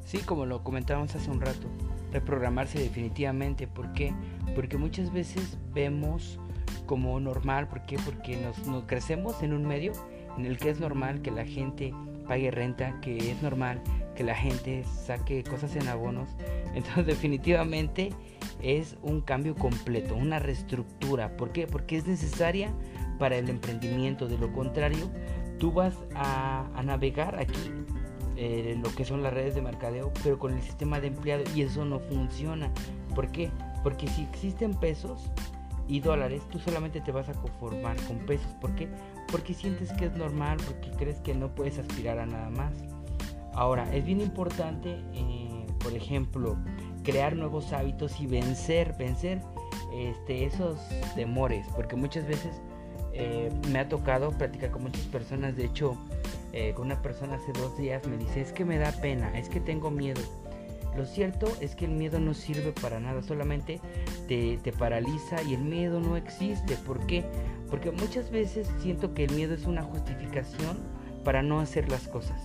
Sí, 0.05 0.19
como 0.19 0.45
lo 0.45 0.63
comentábamos 0.63 1.13
hace 1.15 1.29
un 1.29 1.41
rato, 1.41 1.67
reprogramarse 2.13 2.79
definitivamente. 2.79 3.67
¿Por 3.67 3.91
qué? 3.91 4.13
Porque 4.57 4.75
muchas 4.75 5.13
veces 5.13 5.55
vemos 5.75 6.39
como 6.87 7.19
normal, 7.19 7.67
¿por 7.67 7.85
qué? 7.85 7.95
Porque 8.03 8.37
nos, 8.37 8.65
nos 8.65 8.85
crecemos 8.85 9.43
en 9.43 9.53
un 9.53 9.67
medio 9.67 9.91
en 10.35 10.47
el 10.47 10.57
que 10.57 10.71
es 10.71 10.79
normal 10.79 11.21
que 11.21 11.29
la 11.29 11.45
gente 11.45 11.93
pague 12.27 12.49
renta, 12.49 12.99
que 12.99 13.29
es 13.29 13.43
normal 13.43 13.83
que 14.15 14.23
la 14.23 14.33
gente 14.33 14.83
saque 14.83 15.43
cosas 15.43 15.75
en 15.75 15.87
abonos. 15.87 16.27
Entonces 16.73 17.05
definitivamente 17.05 18.09
es 18.59 18.97
un 19.03 19.21
cambio 19.21 19.53
completo, 19.53 20.15
una 20.15 20.39
reestructura. 20.39 21.37
¿Por 21.37 21.51
qué? 21.51 21.67
Porque 21.67 21.95
es 21.95 22.07
necesaria 22.07 22.71
para 23.19 23.37
el 23.37 23.51
emprendimiento. 23.51 24.27
De 24.27 24.39
lo 24.39 24.51
contrario, 24.53 25.07
tú 25.59 25.71
vas 25.71 25.93
a, 26.15 26.65
a 26.73 26.81
navegar 26.81 27.39
aquí 27.39 27.71
eh, 28.37 28.75
lo 28.83 28.89
que 28.95 29.05
son 29.05 29.21
las 29.21 29.35
redes 29.35 29.53
de 29.53 29.61
mercadeo, 29.61 30.11
pero 30.23 30.39
con 30.39 30.53
el 30.53 30.63
sistema 30.63 30.99
de 30.99 31.09
empleado 31.09 31.43
y 31.55 31.61
eso 31.61 31.85
no 31.85 31.99
funciona. 31.99 32.71
¿Por 33.13 33.31
qué? 33.31 33.51
Porque 33.83 34.07
si 34.07 34.23
existen 34.23 34.73
pesos 34.73 35.29
y 35.87 35.99
dólares, 35.99 36.41
tú 36.51 36.59
solamente 36.59 37.01
te 37.01 37.11
vas 37.11 37.29
a 37.29 37.33
conformar 37.33 37.95
con 38.07 38.17
pesos. 38.19 38.51
¿Por 38.59 38.75
qué? 38.75 38.89
Porque 39.31 39.53
sientes 39.53 39.91
que 39.93 40.05
es 40.05 40.15
normal, 40.15 40.57
porque 40.65 40.91
crees 40.97 41.19
que 41.19 41.33
no 41.33 41.53
puedes 41.53 41.77
aspirar 41.77 42.19
a 42.19 42.25
nada 42.25 42.49
más. 42.49 42.73
Ahora, 43.53 43.93
es 43.93 44.05
bien 44.05 44.21
importante, 44.21 45.01
eh, 45.13 45.65
por 45.79 45.93
ejemplo, 45.93 46.57
crear 47.03 47.35
nuevos 47.35 47.73
hábitos 47.73 48.19
y 48.19 48.27
vencer, 48.27 48.95
vencer 48.99 49.41
este, 49.93 50.45
esos 50.45 50.77
temores, 51.15 51.65
porque 51.75 51.95
muchas 51.95 52.27
veces 52.27 52.51
eh, 53.13 53.49
me 53.71 53.79
ha 53.79 53.89
tocado 53.89 54.31
platicar 54.31 54.71
con 54.71 54.83
muchas 54.83 55.05
personas, 55.05 55.55
de 55.55 55.65
hecho, 55.65 55.97
eh, 56.53 56.73
con 56.75 56.85
una 56.85 57.01
persona 57.01 57.35
hace 57.35 57.51
dos 57.53 57.77
días 57.77 58.05
me 58.07 58.17
dice, 58.17 58.41
es 58.41 58.51
que 58.51 58.63
me 58.63 58.77
da 58.77 58.91
pena, 58.91 59.35
es 59.37 59.49
que 59.49 59.59
tengo 59.59 59.89
miedo. 59.89 60.21
Lo 60.97 61.05
cierto 61.05 61.45
es 61.61 61.75
que 61.75 61.85
el 61.85 61.91
miedo 61.91 62.19
no 62.19 62.33
sirve 62.33 62.71
para 62.71 62.99
nada, 62.99 63.21
solamente 63.21 63.79
te, 64.27 64.57
te 64.57 64.71
paraliza 64.71 65.43
y 65.43 65.53
el 65.53 65.61
miedo 65.61 65.99
no 65.99 66.17
existe. 66.17 66.75
¿Por 66.75 67.05
qué? 67.05 67.23
Porque 67.69 67.91
muchas 67.91 68.31
veces 68.31 68.67
siento 68.81 69.13
que 69.13 69.25
el 69.25 69.33
miedo 69.33 69.53
es 69.53 69.67
una 69.67 69.83
justificación 69.83 70.77
para 71.23 71.43
no 71.43 71.59
hacer 71.59 71.91
las 71.91 72.07
cosas. 72.07 72.41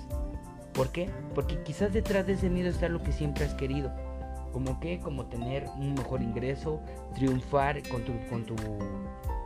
¿Por 0.75 0.93
qué? 0.93 1.09
Porque 1.35 1.63
quizás 1.63 1.95
detrás 1.95 2.27
de 2.27 2.35
ese 2.35 2.51
miedo 2.51 2.69
está 2.69 2.91
lo 2.91 3.03
que 3.03 3.13
siempre 3.13 3.47
has 3.47 3.55
querido. 3.55 3.91
Como 4.53 4.79
que, 4.81 5.01
como 5.01 5.25
tener 5.27 5.65
un 5.79 5.95
mejor 5.95 6.21
ingreso, 6.21 6.81
triunfar 7.15 7.83
con 7.89 8.05
tu, 8.05 8.13
con 8.29 8.45
tu, 8.45 8.55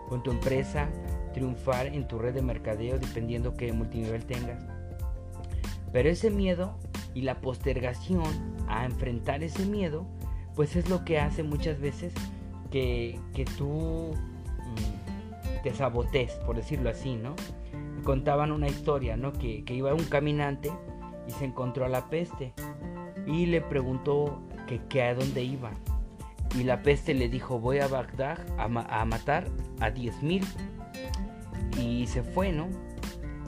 con 0.09 0.21
tu 0.25 0.33
empresa, 0.33 0.89
triunfar 1.33 1.87
en 1.87 2.09
tu 2.09 2.19
red 2.19 2.35
de 2.35 2.43
mercadeo 2.43 2.99
dependiendo 2.99 3.55
qué 3.55 3.73
multinivel 3.73 4.25
tengas. 4.25 4.65
Pero 5.97 6.11
ese 6.11 6.31
miedo 6.31 6.75
y 7.15 7.23
la 7.23 7.41
postergación 7.41 8.23
a 8.69 8.85
enfrentar 8.85 9.43
ese 9.43 9.65
miedo, 9.65 10.05
pues 10.55 10.77
es 10.77 10.91
lo 10.91 11.07
que 11.07 11.19
hace 11.19 11.43
muchas 11.43 11.81
veces 11.81 12.13
que, 12.71 13.19
que 13.33 13.47
tú 13.47 14.13
mm, 14.13 15.63
te 15.63 15.73
sabotees, 15.73 16.33
por 16.45 16.57
decirlo 16.57 16.91
así, 16.91 17.17
¿no? 17.17 17.35
Contaban 18.05 18.53
una 18.53 18.69
historia, 18.69 19.17
¿no? 19.17 19.33
Que, 19.33 19.65
que, 19.65 19.73
iba 19.73 19.95
un 19.95 20.05
caminante 20.05 20.71
y 21.27 21.31
se 21.31 21.47
encontró 21.47 21.87
a 21.87 21.89
la 21.89 22.11
peste 22.11 22.53
y 23.27 23.47
le 23.47 23.63
preguntó 23.63 24.43
que, 24.67 24.83
que 24.91 25.03
a 25.03 25.15
dónde 25.15 25.45
iba. 25.45 25.71
Y 26.55 26.65
la 26.65 26.83
peste 26.83 27.15
le 27.15 27.31
dijo, 27.31 27.59
voy 27.59 27.79
a 27.79 27.89
Bagdad 27.89 28.39
a, 28.59 28.69
ma 28.69 28.83
a 28.83 29.03
matar 29.07 29.49
a 29.81 29.89
10.000 29.89 30.45
y 31.81 32.07
se 32.07 32.23
fue, 32.23 32.53
¿no? 32.53 32.69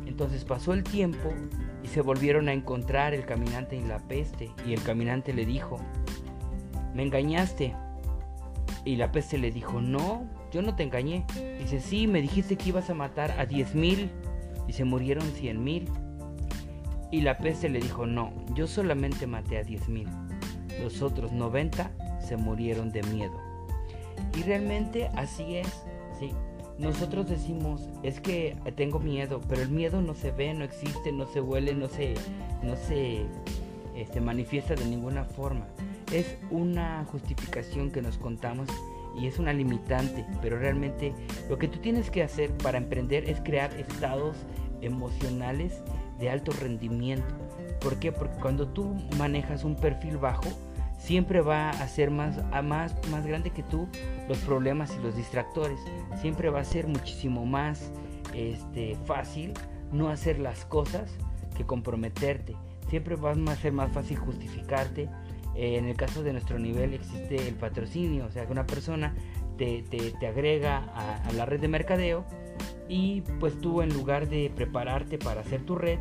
Entonces 0.09 0.45
pasó 0.47 0.73
el 0.73 0.83
tiempo 0.83 1.35
y 1.85 1.89
se 1.89 2.01
volvieron 2.01 2.49
a 2.49 2.55
encontrar 2.55 3.13
el 3.13 3.27
caminante 3.27 3.77
y 3.77 3.83
la 3.83 3.99
peste 3.99 4.51
y 4.67 4.73
el 4.73 4.83
caminante 4.83 5.35
le 5.35 5.45
dijo, 5.45 5.79
me 6.95 7.03
engañaste. 7.03 7.77
Y 8.87 8.97
la 8.97 9.13
peste 9.13 9.37
le 9.37 9.51
dijo, 9.51 9.83
no, 9.83 10.27
yo 10.51 10.63
no 10.63 10.75
te 10.75 10.83
engañé. 10.83 11.27
Dice, 11.59 11.81
sí, 11.81 12.07
me 12.07 12.23
dijiste 12.23 12.57
que 12.57 12.71
ibas 12.71 12.89
a 12.89 12.95
matar 12.95 13.33
a 13.39 13.45
10 13.45 13.75
mil 13.75 14.11
y 14.67 14.73
se 14.73 14.85
murieron 14.85 15.31
100 15.31 15.63
mil. 15.63 15.91
Y 17.11 17.21
la 17.21 17.37
peste 17.37 17.69
le 17.69 17.79
dijo, 17.79 18.07
no, 18.07 18.33
yo 18.55 18.67
solamente 18.67 19.27
maté 19.27 19.59
a 19.59 19.63
10 19.63 19.91
mil. 19.91 20.09
Los 20.83 21.03
otros 21.03 21.33
90 21.33 21.91
se 22.21 22.39
murieron 22.39 22.91
de 22.91 23.03
miedo. 23.03 23.39
Y 24.39 24.43
realmente 24.43 25.11
así 25.17 25.57
es, 25.57 25.85
¿sí? 26.19 26.33
Nosotros 26.79 27.29
decimos, 27.29 27.89
es 28.03 28.21
que 28.21 28.57
tengo 28.77 29.01
miedo, 29.01 29.41
pero 29.49 29.63
el 29.63 29.71
miedo 29.71 30.01
no 30.01 30.15
se 30.15 30.31
ve, 30.31 30.55
no 30.55 30.65
existe, 30.65 31.11
no 31.13 31.27
se 31.27 31.41
huele, 31.41 31.75
no 31.75 31.89
se, 31.89 32.15
no 32.63 32.77
se 32.77 33.27
este, 33.97 34.21
manifiesta 34.21 34.75
de 34.75 34.85
ninguna 34.85 35.25
forma. 35.25 35.67
Es 36.13 36.37
una 36.51 37.05
justificación 37.11 37.91
que 37.91 38.01
nos 38.01 38.17
contamos 38.17 38.69
y 39.21 39.27
es 39.27 39.39
una 39.39 39.53
limitante, 39.53 40.25
pero 40.41 40.59
realmente 40.59 41.13
lo 41.49 41.59
que 41.59 41.67
tú 41.67 41.81
tienes 41.81 42.11
que 42.11 42.23
hacer 42.23 42.53
para 42.59 42.79
emprender 42.79 43.29
es 43.29 43.41
crear 43.41 43.75
estados 43.75 44.37
emocionales 44.81 45.83
de 46.21 46.31
alto 46.31 46.53
rendimiento. 46.53 47.35
¿Por 47.81 47.99
qué? 47.99 48.13
Porque 48.13 48.39
cuando 48.41 48.69
tú 48.69 48.95
manejas 49.17 49.65
un 49.65 49.75
perfil 49.75 50.19
bajo, 50.19 50.49
siempre 50.99 51.41
va 51.41 51.71
a 51.71 51.89
ser 51.89 52.11
más, 52.11 52.39
a 52.53 52.61
más, 52.61 52.95
más 53.11 53.27
grande 53.27 53.51
que 53.51 53.63
tú 53.63 53.89
los 54.29 54.39
problemas 54.39 54.95
y 54.95 55.03
los 55.03 55.17
distractores. 55.17 55.79
Siempre 56.21 56.51
va 56.51 56.61
a 56.61 56.65
ser 56.65 56.87
muchísimo 56.87 57.47
más 57.47 57.91
este, 58.35 58.97
fácil 59.07 59.55
no 59.93 60.11
hacer 60.11 60.39
las 60.39 60.65
cosas 60.67 61.11
que 61.57 61.65
comprometerte. 61.65 62.55
Siempre 62.91 63.17
va 63.17 63.33
a 63.33 63.57
ser 63.57 63.73
más 63.73 63.91
fácil 63.93 64.19
justificarte. 64.19 65.09
Eh, 65.55 65.79
en 65.79 65.87
el 65.87 65.97
caso 65.97 66.23
de 66.23 66.33
nuestro 66.33 66.59
nivel 66.59 66.95
existe 66.95 67.49
el 67.49 67.55
patrocinio, 67.55 68.27
o 68.27 68.31
sea 68.31 68.47
que 68.47 68.53
una 68.53 68.67
persona 68.67 69.15
te, 69.57 69.83
te, 69.91 70.13
te 70.13 70.27
agrega 70.27 70.85
a, 70.95 71.17
a 71.17 71.33
la 71.33 71.47
red 71.47 71.61
de 71.61 71.69
mercadeo 71.69 72.25
y 72.89 73.23
pues 73.41 73.59
tú 73.61 73.83
en 73.83 73.93
lugar 73.93 74.29
de 74.29 74.53
prepararte 74.55 75.19
para 75.19 75.41
hacer 75.41 75.63
tu 75.63 75.75
red, 75.75 75.99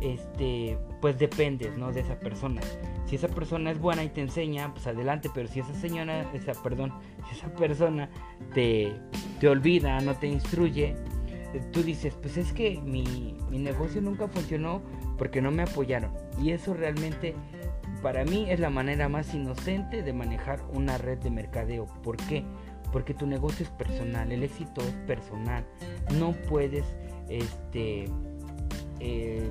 este, 0.00 0.78
pues 1.00 1.18
dependes, 1.18 1.76
¿no? 1.76 1.92
De 1.92 2.00
esa 2.00 2.18
persona. 2.18 2.60
Si 3.08 3.16
esa 3.16 3.28
persona 3.28 3.70
es 3.70 3.78
buena 3.80 4.04
y 4.04 4.10
te 4.10 4.20
enseña, 4.20 4.72
pues 4.72 4.86
adelante, 4.86 5.30
pero 5.32 5.48
si 5.48 5.60
esa 5.60 5.74
señora, 5.74 6.30
esa, 6.34 6.52
perdón, 6.62 6.92
si 7.28 7.36
esa 7.36 7.48
persona 7.54 8.10
te, 8.52 8.92
te 9.40 9.48
olvida, 9.48 9.98
no 10.00 10.14
te 10.14 10.26
instruye, 10.26 10.94
eh, 11.54 11.62
tú 11.72 11.82
dices, 11.82 12.14
pues 12.20 12.36
es 12.36 12.52
que 12.52 12.78
mi, 12.82 13.38
mi 13.50 13.58
negocio 13.58 14.02
nunca 14.02 14.28
funcionó 14.28 14.82
porque 15.16 15.40
no 15.40 15.50
me 15.50 15.62
apoyaron. 15.62 16.12
Y 16.42 16.50
eso 16.50 16.74
realmente 16.74 17.34
para 18.02 18.24
mí 18.24 18.46
es 18.48 18.60
la 18.60 18.70
manera 18.70 19.08
más 19.08 19.34
inocente 19.34 20.02
de 20.02 20.12
manejar 20.12 20.60
una 20.72 20.98
red 20.98 21.18
de 21.18 21.30
mercadeo. 21.30 21.86
¿Por 22.02 22.16
qué? 22.16 22.44
Porque 22.92 23.14
tu 23.14 23.26
negocio 23.26 23.64
es 23.64 23.70
personal, 23.70 24.30
el 24.32 24.42
éxito 24.42 24.82
es 24.82 24.94
personal. 25.06 25.64
No 26.18 26.32
puedes 26.48 26.84
este, 27.28 28.06
eh, 29.00 29.50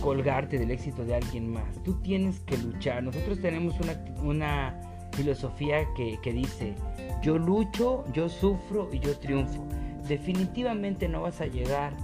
colgarte 0.00 0.58
del 0.58 0.70
éxito 0.70 1.04
de 1.04 1.14
alguien 1.14 1.50
más. 1.50 1.82
Tú 1.84 1.94
tienes 2.00 2.40
que 2.40 2.56
luchar. 2.58 3.02
Nosotros 3.02 3.40
tenemos 3.40 3.78
una, 3.80 3.94
una 4.22 4.80
filosofía 5.12 5.86
que, 5.96 6.18
que, 6.22 6.32
dice, 6.32 6.74
yo 7.22 7.38
lucho, 7.38 8.04
yo 8.12 8.28
sufro 8.28 8.88
y 8.92 8.98
yo 9.00 9.16
triunfo. 9.18 9.64
Definitivamente 10.08 11.08
no 11.08 11.22
vas 11.22 11.40
a 11.40 11.46
llegar 11.46 11.94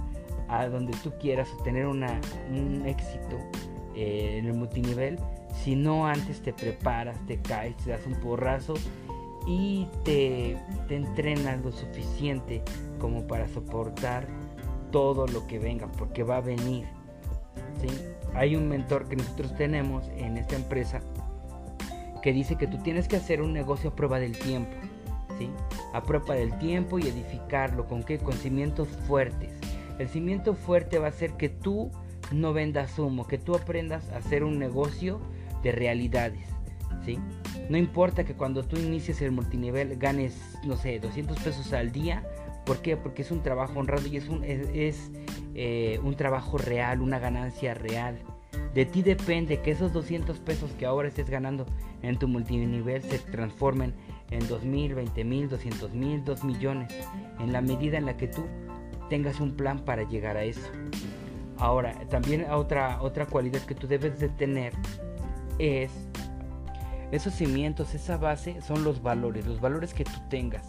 a 0.47 0.67
donde 0.67 0.93
tú 1.03 1.11
quieras 1.19 1.49
o 1.59 1.63
tener 1.63 1.87
una, 1.87 2.19
un 2.51 2.85
éxito 2.85 3.37
eh, 3.95 4.37
en 4.37 4.45
el 4.45 4.53
multinivel 4.53 5.17
si 5.63 5.75
no 5.75 6.05
antes 6.05 6.41
te 6.41 6.53
preparas, 6.53 7.17
te 7.25 7.41
caes, 7.41 7.75
te 7.77 7.91
das 7.91 8.05
un 8.05 8.15
porrazo 8.15 8.73
y 9.47 9.87
te, 10.03 10.57
te 10.87 10.95
entrenas 10.95 11.63
lo 11.63 11.71
suficiente 11.71 12.61
como 12.99 13.25
para 13.25 13.47
soportar 13.47 14.27
todo 14.91 15.27
lo 15.27 15.47
que 15.47 15.59
venga, 15.59 15.87
porque 15.97 16.23
va 16.23 16.37
a 16.37 16.41
venir. 16.41 16.85
Hay 18.33 18.55
un 18.55 18.67
mentor 18.67 19.07
que 19.07 19.15
nosotros 19.15 19.55
tenemos 19.55 20.07
en 20.17 20.37
esta 20.37 20.55
empresa 20.55 21.01
que 22.21 22.33
dice 22.33 22.57
que 22.57 22.67
tú 22.67 22.77
tienes 22.79 23.07
que 23.07 23.15
hacer 23.15 23.41
un 23.41 23.53
negocio 23.53 23.91
a 23.91 23.95
prueba 23.95 24.19
del 24.19 24.37
tiempo. 24.37 24.75
A 25.93 26.03
prueba 26.03 26.35
del 26.35 26.57
tiempo 26.59 26.99
y 26.99 27.03
edificarlo 27.03 27.87
con 27.87 28.03
qué? 28.03 28.17
Con 28.17 28.33
cimientos 28.33 28.87
fuertes. 29.07 29.51
El 29.99 30.09
cimiento 30.09 30.55
fuerte 30.55 30.99
va 30.99 31.07
a 31.07 31.11
ser 31.11 31.33
que 31.33 31.49
tú 31.49 31.91
no 32.31 32.53
vendas 32.53 32.97
humo, 32.97 33.27
que 33.27 33.37
tú 33.37 33.55
aprendas 33.55 34.09
a 34.09 34.17
hacer 34.17 34.43
un 34.43 34.59
negocio 34.59 35.21
de 35.63 35.71
realidades, 35.71 36.47
¿sí? 37.05 37.19
No 37.69 37.77
importa 37.77 38.23
que 38.23 38.33
cuando 38.33 38.63
tú 38.63 38.77
inicies 38.77 39.21
el 39.21 39.31
multinivel 39.31 39.97
ganes, 39.97 40.57
no 40.65 40.75
sé, 40.75 40.99
200 40.99 41.39
pesos 41.39 41.71
al 41.73 41.91
día, 41.91 42.23
¿Por 42.65 42.81
qué? 42.81 42.97
Porque 42.97 43.21
es 43.21 43.31
un 43.31 43.43
trabajo 43.43 43.79
honrado 43.79 44.07
y 44.07 44.17
es 44.17 44.27
un, 44.27 44.43
es, 44.43 45.11
eh, 45.55 45.99
un 46.03 46.15
trabajo 46.15 46.57
real, 46.57 47.01
una 47.01 47.17
ganancia 47.17 47.73
real. 47.73 48.19
De 48.73 48.85
ti 48.85 49.01
depende 49.01 49.61
que 49.61 49.71
esos 49.71 49.93
200 49.93 50.39
pesos 50.39 50.71
que 50.77 50.85
ahora 50.85 51.07
estés 51.07 51.29
ganando 51.29 51.65
en 52.01 52.19
tu 52.19 52.27
multinivel 52.27 53.01
se 53.01 53.19
transformen 53.19 53.93
en 54.31 54.45
2 54.47 54.63
mil, 54.65 54.95
20 54.95 55.23
mil, 55.23 55.47
200 55.47 55.93
mil, 55.93 56.23
2 56.25 56.43
millones, 56.43 56.93
en 57.39 57.53
la 57.53 57.61
medida 57.61 57.97
en 57.97 58.05
la 58.05 58.17
que 58.17 58.27
tú 58.27 58.43
tengas 59.09 59.39
un 59.39 59.55
plan 59.55 59.79
para 59.79 60.03
llegar 60.03 60.35
a 60.35 60.43
eso. 60.43 60.69
Ahora, 61.57 61.93
también 62.09 62.45
otra, 62.51 63.01
otra 63.01 63.25
cualidad 63.25 63.61
que 63.61 63.75
tú 63.75 63.87
debes 63.87 64.19
de 64.19 64.27
tener 64.29 64.73
es 65.57 65.91
esos 67.11 67.33
cimientos, 67.33 67.93
esa 67.95 68.17
base 68.17 68.61
son 68.61 68.83
los 68.83 69.01
valores, 69.01 69.45
los 69.45 69.61
valores 69.61 69.93
que 69.93 70.03
tú 70.03 70.19
tengas. 70.29 70.67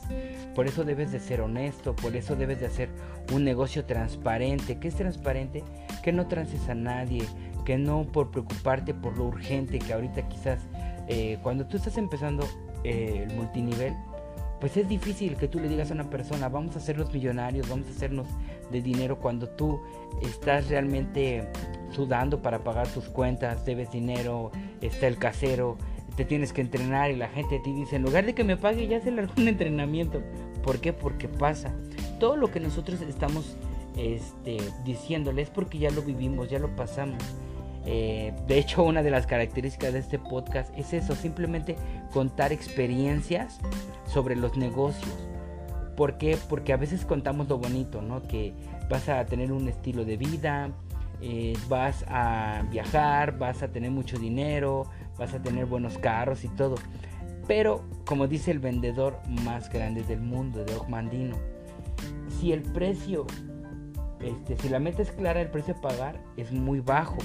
Por 0.55 0.67
eso 0.67 0.85
debes 0.85 1.13
de 1.13 1.21
ser 1.21 1.41
honesto, 1.41 1.95
por 1.97 2.17
eso 2.17 2.37
debes 2.37 2.61
de 2.61 2.67
hacer 2.67 2.91
un 3.33 3.45
negocio 3.45 3.85
transparente. 3.85 4.79
¿Qué 4.79 4.89
es 4.89 4.95
transparente? 4.95 5.65
Que 6.03 6.13
no 6.13 6.27
transes 6.27 6.69
a 6.69 6.75
nadie, 6.75 7.27
que 7.65 7.79
no 7.79 8.05
por 8.05 8.31
preocuparte 8.31 8.95
por 8.95 9.17
lo 9.17 9.25
urgente 9.25 9.79
que 9.79 9.93
ahorita 9.93 10.29
quizás 10.29 10.61
eh, 11.09 11.39
cuando 11.43 11.67
tú 11.67 11.77
estás 11.77 11.99
empezando 11.99 12.47
eh, 12.85 13.27
el 13.29 13.35
multinivel, 13.37 13.95
pues 14.61 14.77
es 14.77 14.89
difícil 14.89 15.37
que 15.37 15.49
tú 15.49 15.61
le 15.61 15.69
digas 15.69 15.91
a 15.91 15.95
una 15.95 16.09
persona, 16.09 16.49
vamos 16.49 16.77
a 16.77 16.81
ser 16.81 16.97
los 16.97 17.13
millonarios, 17.13 17.69
vamos 17.69 17.87
a 17.89 17.91
hacernos 17.91 18.27
de 18.71 18.81
dinero 18.81 19.19
cuando 19.19 19.49
tú 19.49 19.81
estás 20.23 20.69
realmente 20.69 21.49
sudando 21.91 22.41
para 22.41 22.61
pagar 22.61 22.89
tus 22.89 23.05
cuentas, 23.09 23.65
debes 23.67 23.91
dinero, 23.91 24.51
está 24.81 25.07
el 25.07 25.19
casero, 25.19 25.77
te 26.17 26.25
tienes 26.25 26.53
que 26.53 26.63
entrenar 26.63 27.11
y 27.11 27.17
la 27.17 27.29
gente 27.29 27.61
te 27.61 27.73
dice, 27.73 27.97
en 27.97 28.03
lugar 28.03 28.25
de 28.25 28.35
que 28.35 28.45
me 28.45 28.57
pague, 28.57 28.87
ya 28.89 29.01
se 29.01 29.11
le 29.11 29.27
un 29.37 29.49
entrenamiento. 29.49 30.23
¿Por 30.63 30.81
qué? 30.81 30.93
Porque 30.93 31.29
pasa. 31.29 31.75
Todo 32.19 32.37
lo 32.37 32.51
que 32.51 32.59
nosotros 32.61 33.01
estamos 33.03 33.57
este, 33.97 34.59
diciéndole 34.85 35.43
es 35.43 35.51
porque 35.51 35.79
ya 35.79 35.91
lo 35.91 36.03
vivimos, 36.03 36.49
ya 36.49 36.59
lo 36.59 36.75
pasamos. 36.75 37.23
Eh, 37.85 38.35
de 38.49 38.59
hecho, 38.59 38.83
una 38.83 39.03
de 39.03 39.11
las 39.11 39.27
características 39.27 39.93
de 39.93 40.01
este 40.01 40.19
podcast 40.19 40.77
es 40.77 40.93
eso, 40.93 41.15
simplemente 41.15 41.77
contar 42.13 42.53
experiencias 42.53 43.61
sobre 44.07 44.35
los 44.35 44.57
negocios. 44.57 45.15
¿Por 45.97 46.19
qué? 46.19 46.37
Porque 46.49 46.73
a 46.73 46.77
veces 46.77 47.05
contamos 47.05 47.49
lo 47.49 47.59
bonito, 47.59 48.03
¿no? 48.03 48.23
Que 48.23 48.55
vas 48.91 49.09
a 49.09 49.25
tener 49.27 49.53
un 49.53 49.69
estilo 49.69 50.05
de 50.05 50.17
vida, 50.17 50.71
eh, 51.23 51.57
vas 51.69 52.05
a 52.09 52.65
viajar, 52.71 53.39
vas 53.39 53.63
a 53.63 53.69
tener 53.69 53.91
mucho 53.91 54.19
dinero, 54.19 54.87
vas 55.19 55.35
a 55.35 55.43
tener 55.43 55.67
buenos 55.67 55.99
carros 55.99 56.45
y 56.45 56.49
todo. 56.49 56.77
Pero, 57.47 57.85
como 58.05 58.27
dice 58.27 58.51
el 58.51 58.59
vendedor 58.59 59.21
más 59.45 59.71
grande 59.73 60.03
del 60.03 60.21
mundo, 60.21 60.65
de 60.65 60.75
Ogmandino, 60.75 61.37
si 62.41 62.53
el 62.53 62.63
precio, 62.63 63.27
este, 64.21 64.57
si 64.57 64.69
la 64.69 64.81
meta 64.81 65.03
es 65.03 65.13
clara, 65.13 65.41
el 65.41 65.51
precio 65.51 65.75
a 65.75 65.81
pagar 65.81 66.21
es 66.37 66.53
muy 66.53 66.81
bajo. 66.81 67.19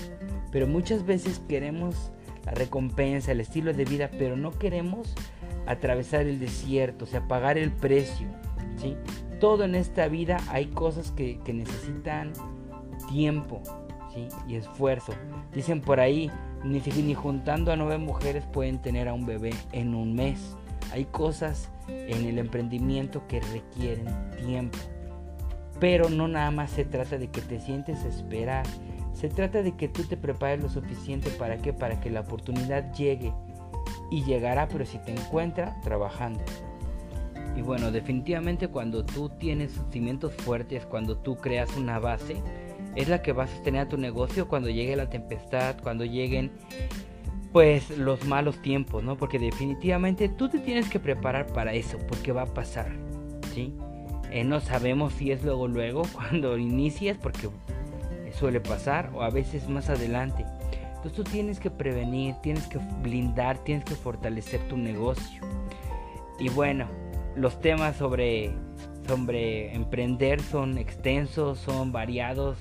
Pero 0.51 0.67
muchas 0.67 1.05
veces 1.05 1.41
queremos 1.47 2.11
la 2.45 2.51
recompensa, 2.51 3.31
el 3.31 3.39
estilo 3.39 3.73
de 3.73 3.85
vida, 3.85 4.09
pero 4.17 4.35
no 4.35 4.51
queremos 4.51 5.13
atravesar 5.65 6.21
el 6.27 6.39
desierto, 6.39 7.05
o 7.05 7.07
sea, 7.07 7.27
pagar 7.27 7.57
el 7.57 7.71
precio. 7.71 8.27
¿sí? 8.77 8.95
Todo 9.39 9.63
en 9.63 9.75
esta 9.75 10.07
vida 10.07 10.37
hay 10.49 10.67
cosas 10.67 11.11
que 11.11 11.39
necesitan 11.47 12.33
tiempo 13.09 13.63
y 14.47 14.55
esfuerzo. 14.55 15.13
Dicen 15.53 15.81
por 15.81 15.99
ahí, 15.99 16.31
ni, 16.63 16.79
ni 16.79 17.13
juntando 17.13 17.71
a 17.71 17.75
nueve 17.75 17.97
mujeres 17.97 18.45
pueden 18.45 18.79
tener 18.79 19.07
a 19.07 19.13
un 19.13 19.25
bebé 19.25 19.51
en 19.71 19.95
un 19.95 20.13
mes. 20.13 20.55
Hay 20.91 21.05
cosas 21.05 21.69
en 21.87 22.25
el 22.25 22.37
emprendimiento 22.37 23.25
que 23.27 23.39
requieren 23.39 24.07
tiempo. 24.45 24.77
Pero 25.79 26.09
no 26.09 26.27
nada 26.27 26.51
más 26.51 26.71
se 26.71 26.85
trata 26.85 27.17
de 27.17 27.29
que 27.29 27.41
te 27.41 27.59
sientes 27.59 28.03
esperar. 28.03 28.65
Se 29.13 29.29
trata 29.29 29.63
de 29.63 29.75
que 29.75 29.87
tú 29.87 30.03
te 30.03 30.17
prepares 30.17 30.61
lo 30.61 30.69
suficiente 30.69 31.29
para 31.31 31.57
que 31.57 31.73
para 31.73 31.99
que 31.99 32.09
la 32.09 32.21
oportunidad 32.21 32.93
llegue 32.93 33.33
y 34.09 34.23
llegará, 34.23 34.67
pero 34.67 34.85
si 34.85 34.97
te 34.99 35.11
encuentra 35.11 35.79
trabajando. 35.83 36.43
Y 37.55 37.61
bueno, 37.61 37.91
definitivamente 37.91 38.67
cuando 38.67 39.03
tú 39.03 39.29
tienes 39.29 39.79
cimientos 39.91 40.33
fuertes, 40.33 40.85
cuando 40.85 41.17
tú 41.17 41.35
creas 41.35 41.75
una 41.75 41.99
base, 41.99 42.41
es 42.95 43.07
la 43.07 43.21
que 43.21 43.33
va 43.33 43.43
a 43.43 43.47
sostener 43.47 43.81
a 43.81 43.89
tu 43.89 43.97
negocio 43.97 44.47
cuando 44.47 44.69
llegue 44.69 44.95
la 44.95 45.09
tempestad, 45.09 45.77
cuando 45.81 46.05
lleguen 46.05 46.51
pues 47.51 47.97
los 47.97 48.25
malos 48.25 48.61
tiempos, 48.61 49.03
¿no? 49.03 49.17
Porque 49.17 49.37
definitivamente 49.37 50.29
tú 50.29 50.49
te 50.49 50.59
tienes 50.59 50.89
que 50.89 50.99
preparar 50.99 51.47
para 51.47 51.73
eso, 51.73 51.97
porque 52.07 52.31
va 52.31 52.43
a 52.43 52.53
pasar, 52.53 52.91
¿sí? 53.53 53.73
Eh, 54.31 54.45
no 54.45 54.61
sabemos 54.61 55.13
si 55.13 55.31
es 55.31 55.43
luego 55.43 55.67
luego 55.67 56.03
cuando 56.13 56.57
inicias, 56.57 57.17
porque 57.17 57.49
suele 58.33 58.61
pasar, 58.61 59.11
o 59.13 59.21
a 59.21 59.29
veces 59.29 59.67
más 59.67 59.89
adelante. 59.89 60.45
Entonces 60.95 61.13
tú 61.13 61.23
tienes 61.23 61.59
que 61.59 61.69
prevenir, 61.69 62.35
tienes 62.41 62.67
que 62.67 62.79
blindar, 63.01 63.57
tienes 63.63 63.83
que 63.83 63.95
fortalecer 63.95 64.61
tu 64.67 64.77
negocio. 64.77 65.41
Y 66.39 66.49
bueno, 66.49 66.87
los 67.35 67.59
temas 67.59 67.97
sobre, 67.97 68.51
sobre 69.07 69.73
emprender 69.73 70.41
son 70.41 70.77
extensos, 70.77 71.59
son 71.59 71.91
variados, 71.91 72.57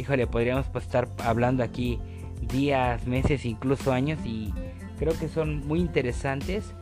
híjole, 0.00 0.26
podríamos 0.26 0.66
pues, 0.68 0.84
estar 0.84 1.08
hablando 1.22 1.62
aquí 1.62 2.00
días, 2.40 3.06
meses, 3.06 3.44
incluso 3.44 3.92
años 3.92 4.18
y 4.24 4.52
creo 4.98 5.16
que 5.18 5.28
son 5.28 5.66
muy 5.66 5.78
interesantes 5.80 6.74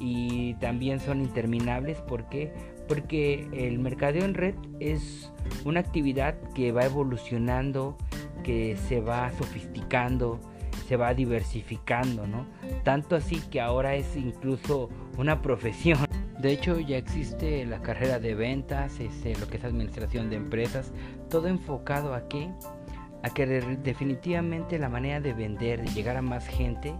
y 0.00 0.54
también 0.54 1.00
son 1.00 1.20
interminables. 1.20 1.98
¿Por 2.00 2.28
qué? 2.28 2.52
Porque 2.88 3.48
el 3.52 3.78
mercadeo 3.78 4.24
en 4.24 4.34
red 4.34 4.54
es 4.80 5.32
una 5.64 5.80
actividad 5.80 6.34
que 6.54 6.72
va 6.72 6.84
evolucionando, 6.84 7.96
que 8.42 8.76
se 8.88 9.00
va 9.00 9.30
sofisticando, 9.38 10.40
se 10.88 10.96
va 10.96 11.14
diversificando, 11.14 12.26
¿no? 12.26 12.46
Tanto 12.82 13.14
así 13.14 13.40
que 13.50 13.60
ahora 13.60 13.94
es 13.94 14.16
incluso 14.16 14.88
una 15.16 15.42
profesión. 15.42 16.07
De 16.38 16.52
hecho, 16.52 16.78
ya 16.78 16.96
existe 16.96 17.66
la 17.66 17.80
carrera 17.82 18.20
de 18.20 18.34
ventas, 18.34 19.00
este, 19.00 19.34
lo 19.36 19.48
que 19.48 19.56
es 19.56 19.64
administración 19.64 20.30
de 20.30 20.36
empresas, 20.36 20.92
todo 21.28 21.48
enfocado 21.48 22.14
a 22.14 22.28
que, 22.28 22.48
a 23.24 23.30
que 23.30 23.46
definitivamente 23.82 24.78
la 24.78 24.88
manera 24.88 25.20
de 25.20 25.32
vender, 25.32 25.82
de 25.82 25.92
llegar 25.92 26.16
a 26.16 26.22
más 26.22 26.46
gente, 26.46 26.94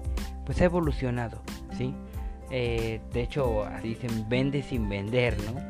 pues 0.45 0.61
ha 0.61 0.65
evolucionado, 0.65 1.41
¿sí? 1.77 1.95
Eh, 2.51 3.01
de 3.13 3.23
hecho, 3.23 3.65
dicen 3.83 4.29
vende 4.29 4.63
sin 4.63 4.89
vender, 4.89 5.37
¿no? 5.45 5.61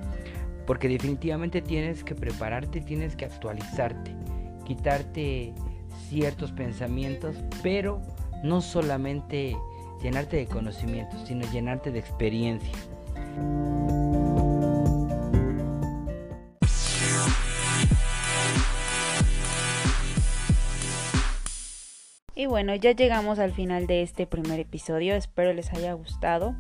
Porque 0.66 0.88
definitivamente 0.88 1.60
tienes 1.60 2.04
que 2.04 2.14
prepararte, 2.14 2.80
tienes 2.80 3.16
que 3.16 3.26
actualizarte, 3.26 4.14
quitarte 4.64 5.52
ciertos 6.08 6.52
pensamientos, 6.52 7.36
pero 7.62 8.00
no 8.42 8.62
solamente 8.62 9.56
llenarte 10.02 10.36
de 10.36 10.46
conocimientos, 10.46 11.26
sino 11.26 11.50
llenarte 11.50 11.90
de 11.90 11.98
experiencia. 11.98 12.72
Y 22.38 22.46
bueno, 22.46 22.72
ya 22.76 22.92
llegamos 22.92 23.40
al 23.40 23.50
final 23.50 23.88
de 23.88 24.02
este 24.02 24.24
primer 24.24 24.60
episodio, 24.60 25.16
espero 25.16 25.52
les 25.52 25.72
haya 25.72 25.92
gustado. 25.94 26.54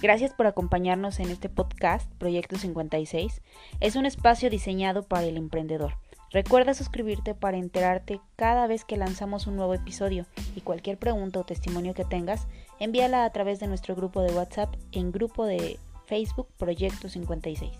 Gracias 0.00 0.32
por 0.32 0.46
acompañarnos 0.46 1.18
en 1.18 1.30
este 1.30 1.48
podcast, 1.48 2.08
Proyecto 2.12 2.56
56. 2.56 3.42
Es 3.80 3.96
un 3.96 4.06
espacio 4.06 4.50
diseñado 4.50 5.02
para 5.02 5.24
el 5.24 5.36
emprendedor. 5.36 5.94
Recuerda 6.30 6.74
suscribirte 6.74 7.34
para 7.34 7.56
enterarte 7.56 8.20
cada 8.36 8.68
vez 8.68 8.84
que 8.84 8.96
lanzamos 8.96 9.46
un 9.46 9.56
nuevo 9.56 9.74
episodio 9.74 10.26
y 10.54 10.60
cualquier 10.60 10.96
pregunta 10.96 11.40
o 11.40 11.44
testimonio 11.44 11.94
que 11.94 12.04
tengas, 12.04 12.46
envíala 12.78 13.24
a 13.24 13.30
través 13.30 13.58
de 13.58 13.66
nuestro 13.68 13.96
grupo 13.96 14.22
de 14.22 14.32
WhatsApp 14.32 14.74
en 14.92 15.10
grupo 15.10 15.44
de 15.44 15.80
Facebook 16.06 16.48
Proyecto 16.56 17.08
56. 17.08 17.72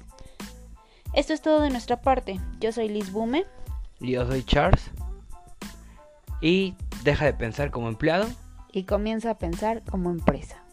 Esto 1.15 1.33
es 1.33 1.41
todo 1.41 1.61
de 1.61 1.71
nuestra 1.71 2.01
parte. 2.01 2.41
Yo 2.61 2.73
soy 2.73 2.89
Liz 2.89 3.11
Bume. 3.13 3.45
Yo 4.01 4.27
soy 4.27 4.43
Charles. 4.43 4.91
Y 6.41 6.75
deja 7.05 7.25
de 7.25 7.33
pensar 7.33 7.71
como 7.71 7.89
empleado. 7.89 8.29
Y 8.73 8.85
comienza 8.85 9.31
a 9.31 9.39
pensar 9.39 9.83
como 9.85 10.11
empresa. 10.11 10.66